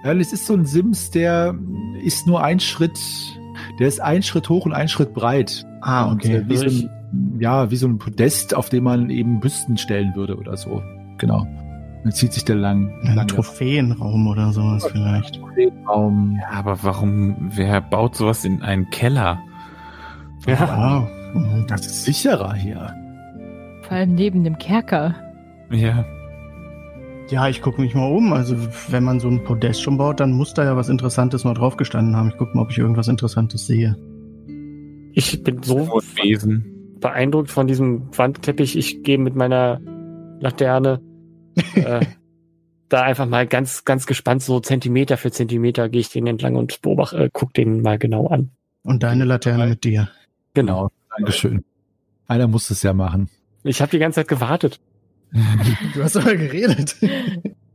[0.05, 1.55] Ja, es ist so ein Sims, der
[2.03, 2.99] ist nur ein Schritt,
[3.78, 5.66] der ist ein Schritt hoch und ein Schritt breit.
[5.82, 6.36] Ah, Und, okay.
[6.36, 6.90] äh, wie so ein,
[7.41, 10.82] ja, wie so ein Podest, auf dem man eben Büsten stellen würde oder so.
[11.18, 11.47] Genau.
[12.03, 12.93] Dann zieht sich der lang.
[13.03, 15.41] Ein Trophäenraum oder sowas vielleicht.
[15.89, 16.39] Raum.
[16.41, 19.41] Ja, aber warum, wer baut sowas in einen Keller?
[20.47, 21.66] ja, Wow.
[21.66, 22.95] Das ist sicherer hier.
[23.82, 25.14] Vor allem neben dem Kerker.
[25.70, 26.05] Ja.
[27.28, 28.32] Ja, ich gucke mich mal um.
[28.32, 28.57] Also
[28.89, 31.76] wenn man so ein Podest schon baut, dann muss da ja was Interessantes mal drauf
[31.76, 32.28] gestanden haben.
[32.28, 33.97] Ich gucke mal, ob ich irgendwas Interessantes sehe.
[35.12, 35.89] ich bin so
[36.22, 36.75] Wesen.
[37.01, 38.76] Beeindruckt von diesem Wandteppich.
[38.76, 39.80] Ich gehe mit meiner
[40.40, 41.01] Laterne
[41.74, 42.05] äh,
[42.88, 46.80] da einfach mal ganz, ganz gespannt, so Zentimeter für Zentimeter gehe ich den entlang und
[46.82, 48.51] beobachte, äh, guck den mal genau an.
[48.82, 50.09] Und deine Laterne mit dir.
[50.55, 50.90] Genau.
[51.16, 51.64] Dankeschön.
[52.28, 53.28] Einer muss es ja machen.
[53.64, 54.80] Ich habe die ganze Zeit gewartet.
[55.94, 56.97] Du hast aber geredet.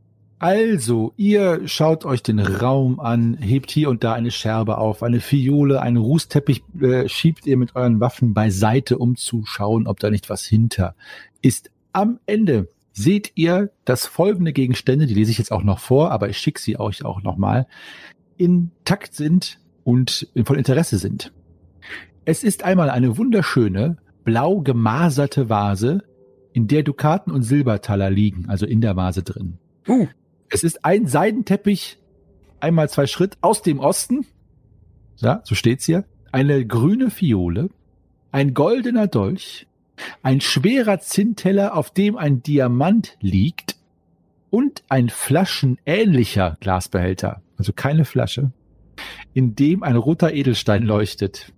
[0.42, 5.20] Also, ihr schaut euch den Raum an, hebt hier und da eine Scherbe auf, eine
[5.20, 10.10] Fiole, einen Rußteppich äh, schiebt ihr mit euren Waffen beiseite, um zu schauen, ob da
[10.10, 10.96] nicht was hinter
[11.42, 11.70] ist.
[11.92, 16.28] Am Ende seht ihr, dass folgende Gegenstände, die lese ich jetzt auch noch vor, aber
[16.28, 17.68] ich schicke sie euch auch nochmal,
[18.36, 21.32] intakt sind und von Interesse sind.
[22.24, 26.02] Es ist einmal eine wunderschöne, blau gemaserte Vase,
[26.52, 29.58] in der Dukaten und Silbertaler liegen, also in der Vase drin.
[29.86, 30.08] Uh.
[30.52, 31.98] Es ist ein Seidenteppich,
[32.60, 34.26] einmal zwei Schritt aus dem Osten.
[35.16, 36.04] Ja, so steht's hier.
[36.30, 37.70] Eine grüne Fiole,
[38.32, 39.66] ein goldener Dolch,
[40.22, 43.76] ein schwerer Zinnteller, auf dem ein Diamant liegt
[44.50, 48.52] und ein flaschenähnlicher Glasbehälter, also keine Flasche,
[49.32, 51.52] in dem ein roter Edelstein leuchtet.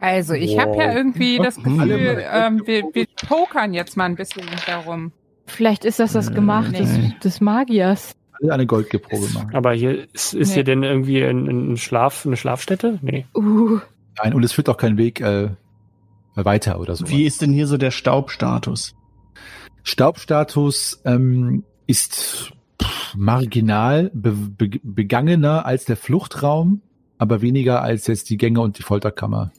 [0.00, 0.96] Also, ich habe ja Wow.
[0.96, 5.12] irgendwie das Gefühl, ähm, wir, wir pokern jetzt mal ein bisschen darum.
[5.46, 7.14] Vielleicht ist das das Äh, Gemach des, nee.
[7.22, 8.14] des Magiers.
[8.42, 9.54] Alle eine Goldgeprobe machen.
[9.54, 10.54] Aber hier ist, ist Nee.
[10.54, 12.98] hier denn irgendwie ein, ein Schlaf, eine Schlafstätte?
[13.00, 13.24] Nee.
[13.34, 13.78] Uh,
[14.22, 15.50] Nein, und es führt auch kein Weg äh,
[16.34, 17.08] weiter oder so.
[17.08, 18.94] Wie ist denn hier so der Staubstatus?
[19.84, 26.82] Staubstatus ähm, ist pff, marginal be be begangener als der Fluchtraum,
[27.18, 29.52] aber weniger als jetzt die Gänge und die Folterkammer.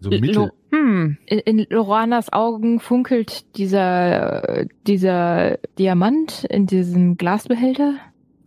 [0.00, 0.52] So Lo- mittel.
[0.74, 7.94] Hm, in, in Loranas Augen funkelt dieser, dieser Diamant in diesem Glasbehälter.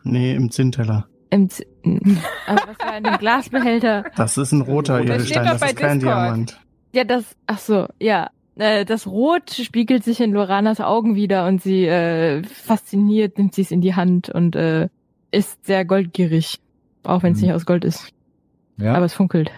[0.04, 1.08] Nee, im Zinnteller.
[1.30, 1.68] Im Z
[2.48, 4.06] Aber was war in dem Glasbehälter?
[4.16, 6.18] Das ist ein roter Edelstein, das ist kein Discord.
[6.26, 6.60] Diamant.
[6.94, 8.30] Ja, das, ach so, ja.
[8.56, 13.62] äh, das Rot spiegelt sich in Loranas Augen wieder und sie äh, fasziniert nimmt sie
[13.64, 14.88] es in die Hand und äh,
[15.32, 16.60] ist sehr goldgierig,
[17.04, 17.48] auch wenn es Mhm.
[17.48, 18.10] nicht aus Gold ist,
[18.78, 19.52] Ja, aber es funkelt.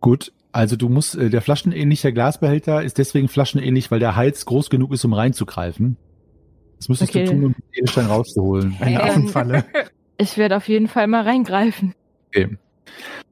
[0.00, 0.32] gut.
[0.56, 4.90] Also du musst, äh, der flaschenähnliche Glasbehälter ist deswegen flaschenähnlich, weil der Hals groß genug
[4.92, 5.98] ist, um reinzugreifen.
[6.78, 7.24] Das müsstest Okay.
[7.26, 8.74] du tun, um den Edelstein rauszuholen.
[8.80, 9.06] Eine Ähm.
[9.06, 9.64] Affenfalle.
[10.18, 11.94] Ich werde auf jeden Fall mal reingreifen.
[12.28, 12.56] Okay.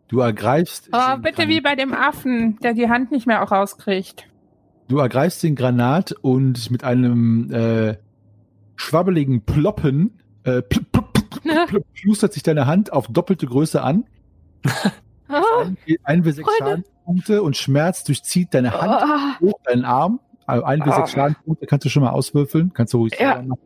[0.08, 3.50] Du ergreifst, Oh, bitte Gran- wie bei dem Affen, der die Hand nicht mehr auch
[3.52, 4.28] rauskriegt.
[4.88, 7.96] du ergreifst den Granat und mit einem äh,
[8.76, 13.82] schwabbeligen Ploppen äh, plop, plop, plop, plop, plop, plustert sich deine Hand auf doppelte Größe
[13.82, 14.04] an.
[15.30, 15.64] Oh,
[16.02, 16.84] Ein bis sechs Freunde.
[17.04, 20.20] Schadenspunkte und Schmerz durchzieht deine Hand oh, hoch, deinen Arm.
[20.46, 20.96] Also ein bis Ah.
[20.96, 22.72] sechs Schadenspunkte kannst du schon mal auswürfeln.
[22.74, 23.42] Kannst du ruhig Ja.
[23.42, 23.58] machen.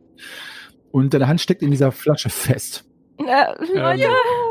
[0.91, 2.85] Und deine Hand steckt in dieser Flasche fest.
[3.17, 3.23] äh,
[3.75, 3.99] Ähm,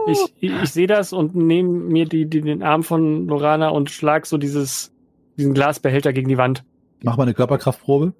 [0.06, 3.90] ich ich, ich sehe das und nehme mir die, die, den Arm von Lorana und
[3.90, 4.92] schlag so dieses,
[5.38, 6.64] diesen Glasbehälter gegen die Wand.
[7.02, 8.12] Mach mal eine Körperkraftprobe.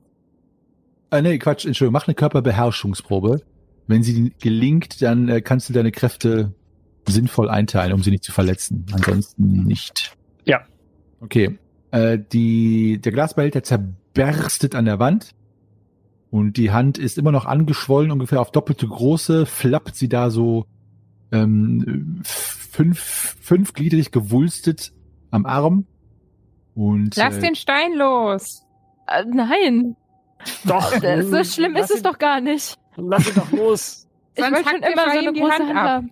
[1.10, 3.42] Äh, nee, Quatsch, Entschuldigung, mach eine Körperbeherrschungsprobe.
[3.86, 6.54] Wenn sie gelingt, dann äh, kannst du deine Kräfte
[7.08, 8.84] sinnvoll einteilen, um sie nicht zu verletzen.
[8.92, 10.12] Ansonsten nicht.
[11.20, 11.58] Okay.
[11.90, 15.34] Äh, die, der Glasbehälter zerberstet an der Wand.
[16.30, 20.66] Und die Hand ist immer noch angeschwollen, ungefähr auf doppelte Große, flappt sie da so
[21.32, 22.98] ähm, fünf,
[23.40, 24.92] fünfgliedrig gewulstet
[25.30, 25.86] am Arm.
[26.74, 28.62] Und Lass äh, den Stein los.
[29.06, 29.96] äh, nein,
[30.64, 30.92] Doch.
[30.92, 32.76] so schlimm lass ist es ihn- doch gar nicht.
[32.96, 34.06] Lass ihn doch los.
[34.34, 35.86] Ich Sonst wollte schon immer so eine die große Hand Hand, ab.
[35.88, 36.10] haben.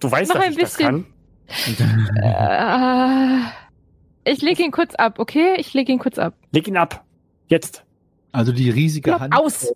[0.00, 0.86] Du weißt, Noch dass ein ich das bisschen.
[1.04, 1.06] kann.
[4.24, 5.56] Äh, ich lege ihn kurz ab, okay?
[5.58, 6.34] Ich lege ihn kurz ab.
[6.52, 7.04] Leg ihn ab.
[7.48, 7.84] Jetzt.
[8.30, 9.64] Also die riesige Plopp, Hand aus.
[9.64, 9.74] Äh,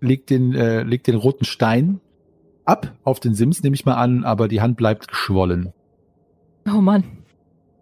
[0.00, 2.00] legt, den, äh, legt den roten Stein
[2.64, 5.72] ab auf den Sims, nehme ich mal an, aber die Hand bleibt geschwollen.
[6.66, 7.04] Oh Mann.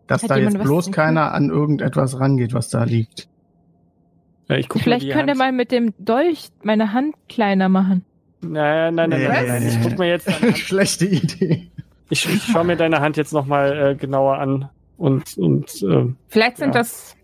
[0.06, 3.28] Dass Hat da jetzt bloß keiner an irgendetwas rangeht, was da liegt.
[4.48, 8.04] Ja, ich guck Vielleicht könnt ihr mal mit dem Dolch meine Hand kleiner machen.
[8.42, 9.66] Nein, nein, nein, nein, nein.
[9.66, 9.84] Ich nee.
[9.84, 10.58] guck mir jetzt deine Hand.
[10.58, 11.70] Schlechte Idee.
[12.10, 14.68] Ich, ich schaue mir deine Hand jetzt nochmal äh, genauer an.
[14.96, 16.80] Und, und äh, Vielleicht sind Ja.
[16.80, 17.16] das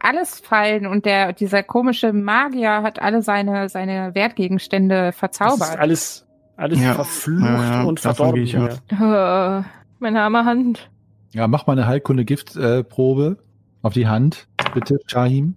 [0.00, 5.78] alles Fallen und der, dieser komische Magier hat alle seine, seine Wertgegenstände das ist verzaubert.
[5.78, 6.26] alles,
[6.56, 6.94] alles Ja.
[6.94, 8.42] verflucht Ja, ja, und verdorben.
[8.42, 8.68] ich hier.
[8.92, 9.64] Oh,
[10.00, 10.90] meine arme Hand.
[11.32, 13.38] Ja, mach mal eine Heilkunde-Gift-Probe
[13.82, 15.54] auf die Hand, bitte, Shahim.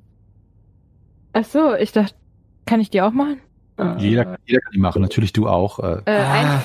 [1.34, 2.14] Ach so, ich dachte,
[2.66, 3.42] kann ich die auch machen?
[3.98, 5.80] Jeder, jeder kann die machen, natürlich du auch.
[5.80, 6.02] Äh.
[6.06, 6.62] Äh, Ah.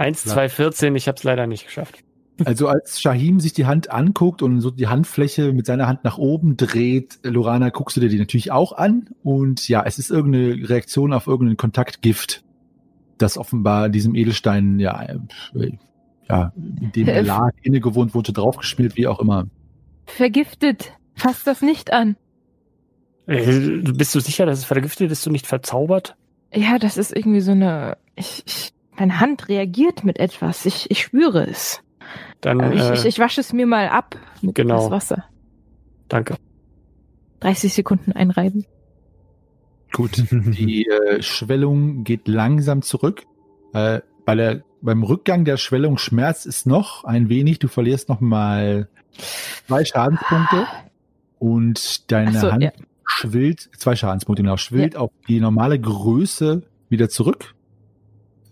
[0.00, 0.32] 1, 3, 7.
[0.32, 2.02] 1, 2, 14, ich habe es leider nicht geschafft.
[2.44, 6.16] Also als Shahim sich die Hand anguckt und so die Handfläche mit seiner Hand nach
[6.16, 9.10] oben dreht, Lorana, guckst du dir die natürlich auch an.
[9.22, 12.42] Und ja, es ist irgendeine Reaktion auf irgendein Kontaktgift,
[13.18, 15.18] das offenbar diesem Edelstein, ja, äh,
[16.28, 19.46] ja, in dem er Äh, lag, innegewohnt wurde, draufgeschmiert, wie auch immer.
[20.06, 20.92] Vergiftet.
[21.14, 22.16] Fass das nicht an.
[23.26, 26.16] Äh, bist du sicher, dass es vergiftet ist, du nicht verzaubert?
[26.54, 27.98] Ja, das ist irgendwie so eine.
[28.16, 30.66] Ich, ich, meine Hand reagiert mit etwas.
[30.66, 31.82] Ich, ich spüre es.
[32.40, 34.86] Dann, Äh, ich, äh, ich, ich wasche es mir mal ab mit genau.
[34.86, 35.24] etwas Wasser.
[36.08, 36.36] danke.
[37.40, 38.66] 30 Sekunden einreiben.
[39.92, 43.24] Gut, die äh, Schwellung geht langsam zurück.
[43.72, 47.58] Äh, bei der, beim Rückgang der Schwellung schmerzt es noch ein wenig.
[47.58, 48.88] Du verlierst noch mal
[49.66, 50.66] zwei Schadenspunkte
[51.38, 52.72] und deine so, Hand ja.
[53.06, 57.54] schwillt, zwei Schadenspunkte genau, schwillt auf die normale Größe wieder zurück.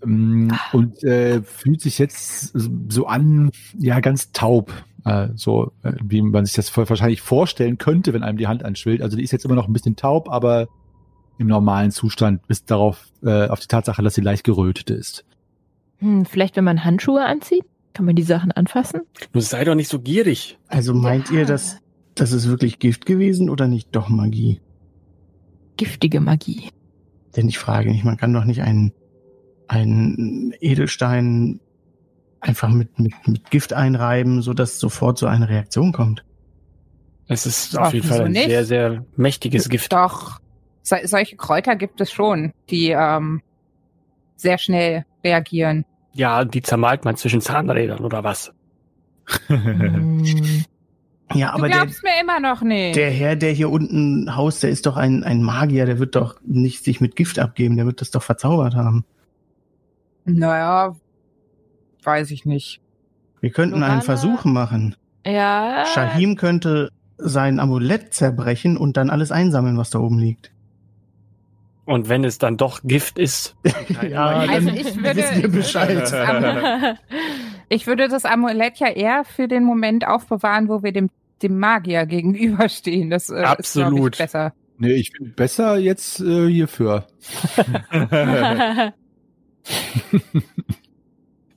[0.03, 2.53] Ähm, Und äh, fühlt sich jetzt
[2.88, 4.72] so an, ja, ganz taub.
[5.05, 9.03] Äh, so, äh, wie man sich das wahrscheinlich vorstellen könnte, wenn einem die Hand anschwillt.
[9.03, 10.68] Also die ist jetzt immer noch ein bisschen taub, aber
[11.38, 15.24] im normalen Zustand bis darauf, äh, auf die Tatsache, dass sie leicht gerötet ist.
[15.99, 19.03] Hm, vielleicht, wenn man Handschuhe anzieht, kann man die Sachen anfassen.
[19.32, 20.59] Du sei doch nicht so gierig.
[20.68, 21.38] Also meint Ja.
[21.40, 21.78] ihr, dass
[22.14, 24.61] das ist wirklich Gift gewesen oder nicht doch Magie?
[25.76, 26.68] Giftige Magie.
[27.36, 28.92] Denn ich frage mich, man kann doch nicht einen,
[29.69, 31.61] einen Edelstein
[32.41, 36.25] einfach mit, mit, mit Gift einreiben, sodass sofort so eine Reaktion kommt.
[37.27, 38.47] Es ist Ja, auf jeden Fall ein nicht?
[38.49, 39.93] sehr, sehr mächtiges Gift.
[39.93, 40.39] Doch.
[40.83, 43.43] So, solche Kräuter gibt es schon, die ähm,
[44.37, 45.85] sehr schnell reagieren.
[46.14, 48.53] Ja, die zermalt man zwischen Zahnrädern oder was?
[49.49, 50.25] Hm,
[51.35, 52.97] Ja, aber du der, glaubst mir immer noch nicht.
[52.97, 56.37] der Herr, der hier unten haust, der ist doch ein, ein Magier, der wird doch
[56.47, 59.05] nicht sich mit Gift abgeben, der wird das doch verzaubert haben.
[60.29, 60.95] Naja,
[62.05, 62.81] weiß ich nicht.
[63.41, 64.95] Wir könnten einen Lorana- Versuch machen.
[65.26, 65.85] ja.
[65.95, 70.53] Shahim könnte sein Amulett zerbrechen und dann alles einsammeln, was da oben liegt.
[71.85, 73.57] Und wenn es dann doch Gift ist.
[74.09, 76.12] Ja, Also dann ich würde, wissen wir Bescheid.
[77.70, 81.11] Ich würde, das Amulett, ja eher für den Moment aufbewahren, wo wir dem
[81.43, 83.11] dem Magier gegenüberstehen.
[83.11, 84.14] Das äh, ist, glaube Absolut.
[84.14, 84.53] ich, besser.
[84.79, 87.07] Nee, ich finde besser jetzt äh, hierfür.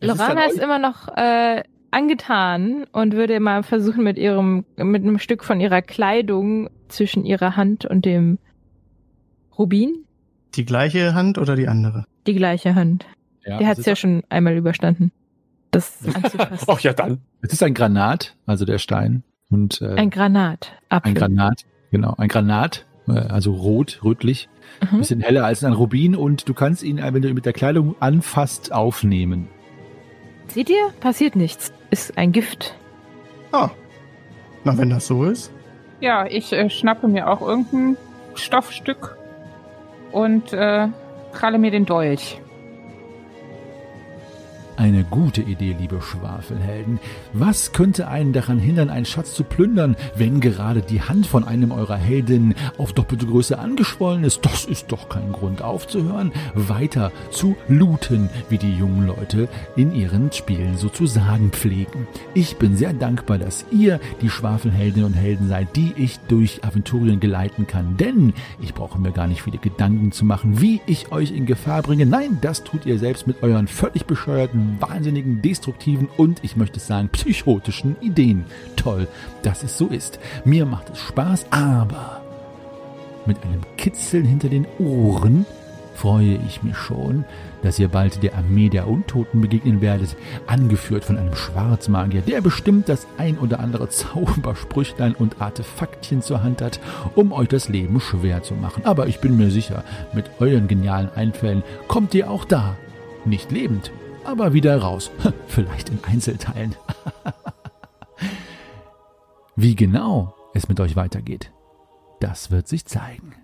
[0.02, 5.44] Lorana ist, immer noch äh, angetan und würde mal versuchen, mit ihrem, mit einem Stück
[5.44, 8.40] von ihrer Kleidung zwischen ihrer Hand und dem
[9.58, 10.06] Rubin,
[10.56, 12.06] Die gleiche Hand oder die andere?
[12.28, 13.06] die gleiche Hand.
[13.46, 15.12] Ja, Der hat es ja schon einmal überstanden.
[15.72, 16.68] Das anzufassen.
[16.68, 17.20] Ach ja, dann.
[17.42, 19.24] es ist ein Granat, also der Stein.
[19.50, 20.72] Und äh, Ein Granat.
[20.90, 21.12] Apfel.
[21.12, 24.50] ein Granat, genau, ein Granat, äh, also rot, rötlich,
[24.80, 24.98] Mhm.
[24.98, 27.54] bisschen heller als ein Rubin und du kannst ihn, äh, wenn du ihn mit der
[27.54, 29.48] Kleidung anfasst, aufnehmen.
[30.48, 30.90] Seht ihr?
[31.00, 31.72] Passiert nichts.
[31.92, 32.76] Ist ein Gift.
[33.52, 33.70] Ah.
[34.64, 35.52] Na, wenn das so ist.
[36.02, 37.96] Ja, ich äh, schnappe mir auch irgendein
[38.36, 39.18] Stoffstück
[40.12, 40.88] und äh,
[41.32, 42.41] kralle mir den Dolch.
[44.82, 47.00] Eine gute Idee, liebe Schwafelhelden.
[47.34, 51.72] Was könnte einen daran hindern, einen Schatz zu plündern, wenn gerade die Hand von einem
[51.72, 54.44] eurer Heldinnen auf doppelte Größe angeschwollen ist?
[54.44, 60.32] Das ist doch kein Grund aufzuhören, weiter zu looten, wie die jungen Leute in ihren
[60.32, 62.08] Spielen sozusagen pflegen.
[62.34, 67.20] Ich bin sehr dankbar, dass ihr die Schwafelheldinnen und Helden seid, die ich durch Aventurien
[67.20, 71.30] geleiten kann, denn ich brauche mir gar nicht viele Gedanken zu machen, wie ich euch
[71.32, 72.08] in Gefahr bringe.
[72.08, 77.10] Nein, das tut ihr selbst mit euren völlig bescheuerten, wahnsinnigen, destruktiven und, ich möchte sagen,
[77.10, 78.46] psychotischen Ideen.
[78.76, 79.08] Toll,
[79.44, 80.20] dass es so ist.
[80.46, 82.22] Mir macht es Spaß, aber
[83.26, 85.46] mit einem Kitzeln hinter den Ohren
[86.02, 87.26] freue ich mich schon,
[87.62, 90.16] dass ihr bald der Armee der Untoten begegnen werdet,
[90.48, 96.64] angeführt von einem Schwarzmagier, der bestimmt das ein oder andere Zaubersprüchlein und Artefaktchen zur Hand
[96.64, 96.80] hat,
[97.14, 98.84] um euch das Leben schwer zu machen.
[98.86, 102.78] Aber ich bin mir sicher, mit euren genialen Einfällen kommt ihr auch da,
[103.26, 103.92] nicht lebend,
[104.26, 105.12] aber wieder raus.
[105.48, 106.76] Vielleicht in Einzelteilen.
[109.56, 111.52] Wie genau es mit euch weitergeht,
[112.20, 113.36] das wird sich zeigen.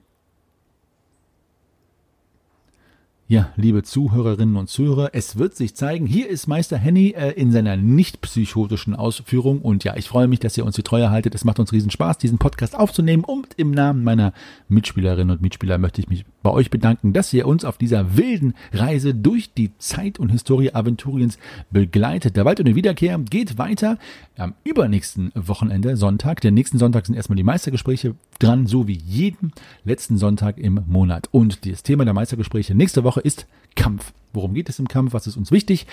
[3.30, 6.06] Ja, liebe Zuhörerinnen und Zuhörer, es wird sich zeigen.
[6.06, 9.62] Hier ist Meister Henny äh, in seiner nicht psychotischen Ausführung.
[9.62, 11.36] Und ja, ich freue mich, dass ihr uns die Treue haltet.
[11.36, 13.26] Es macht uns riesen Spaß, diesen Podcast aufzunehmen.
[13.26, 14.32] Und im Namen meiner
[14.70, 18.54] Mitspielerinnen und Mitspieler möchte ich mich bei euch bedanken, dass ihr uns auf dieser wilden
[18.72, 21.38] Reise durch die Zeit und Historie Aventuriens
[21.70, 22.38] begleitet.
[22.38, 23.98] Der Wald und die Wiederkehr geht weiter
[24.38, 26.40] am übernächsten Wochenende, Sonntag.
[26.40, 29.52] Der nächsten Sonntag sind erstmal die Meistergespräche dran, so wie jeden
[29.84, 31.28] letzten Sonntag im Monat.
[31.32, 34.14] Und das Thema der Meistergespräche nächste Woche ist Kampf.
[34.34, 35.14] Worum geht es im Kampf?
[35.14, 35.88] Was ist uns wichtig?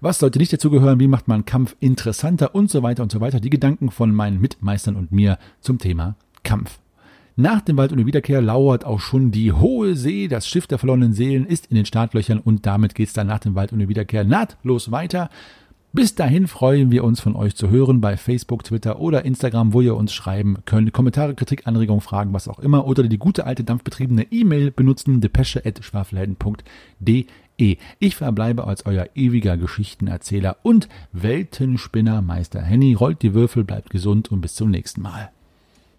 [0.00, 1.00] Was sollte nicht dazugehören?
[1.00, 2.54] Wie macht man Kampf interessanter?
[2.54, 3.40] Und so weiter und so weiter.
[3.40, 6.14] Die Gedanken von meinen Mitmeistern und mir zum Thema
[6.44, 6.78] Kampf.
[7.34, 10.28] Nach dem Wald und der Wiederkehr lauert auch schon die hohe See.
[10.28, 13.40] Das Schiff der verlorenen Seelen ist in den Startlöchern und damit geht es dann nach
[13.40, 15.30] dem Wald und der Wiederkehr nahtlos weiter.
[15.90, 19.80] Bis dahin freuen wir uns von euch zu hören bei Facebook, Twitter oder Instagram, wo
[19.80, 20.92] ihr uns schreiben könnt.
[20.92, 22.86] Kommentare, Kritik, Anregungen, Fragen, was auch immer.
[22.86, 27.78] Oder die gute alte dampfbetriebene E-Mail benutzen, depesche.schwafelhelden.de.
[27.98, 32.92] Ich verbleibe als euer ewiger Geschichtenerzähler und Weltenspinner Meister Henny.
[32.92, 35.30] Rollt die Würfel, bleibt gesund und bis zum nächsten Mal.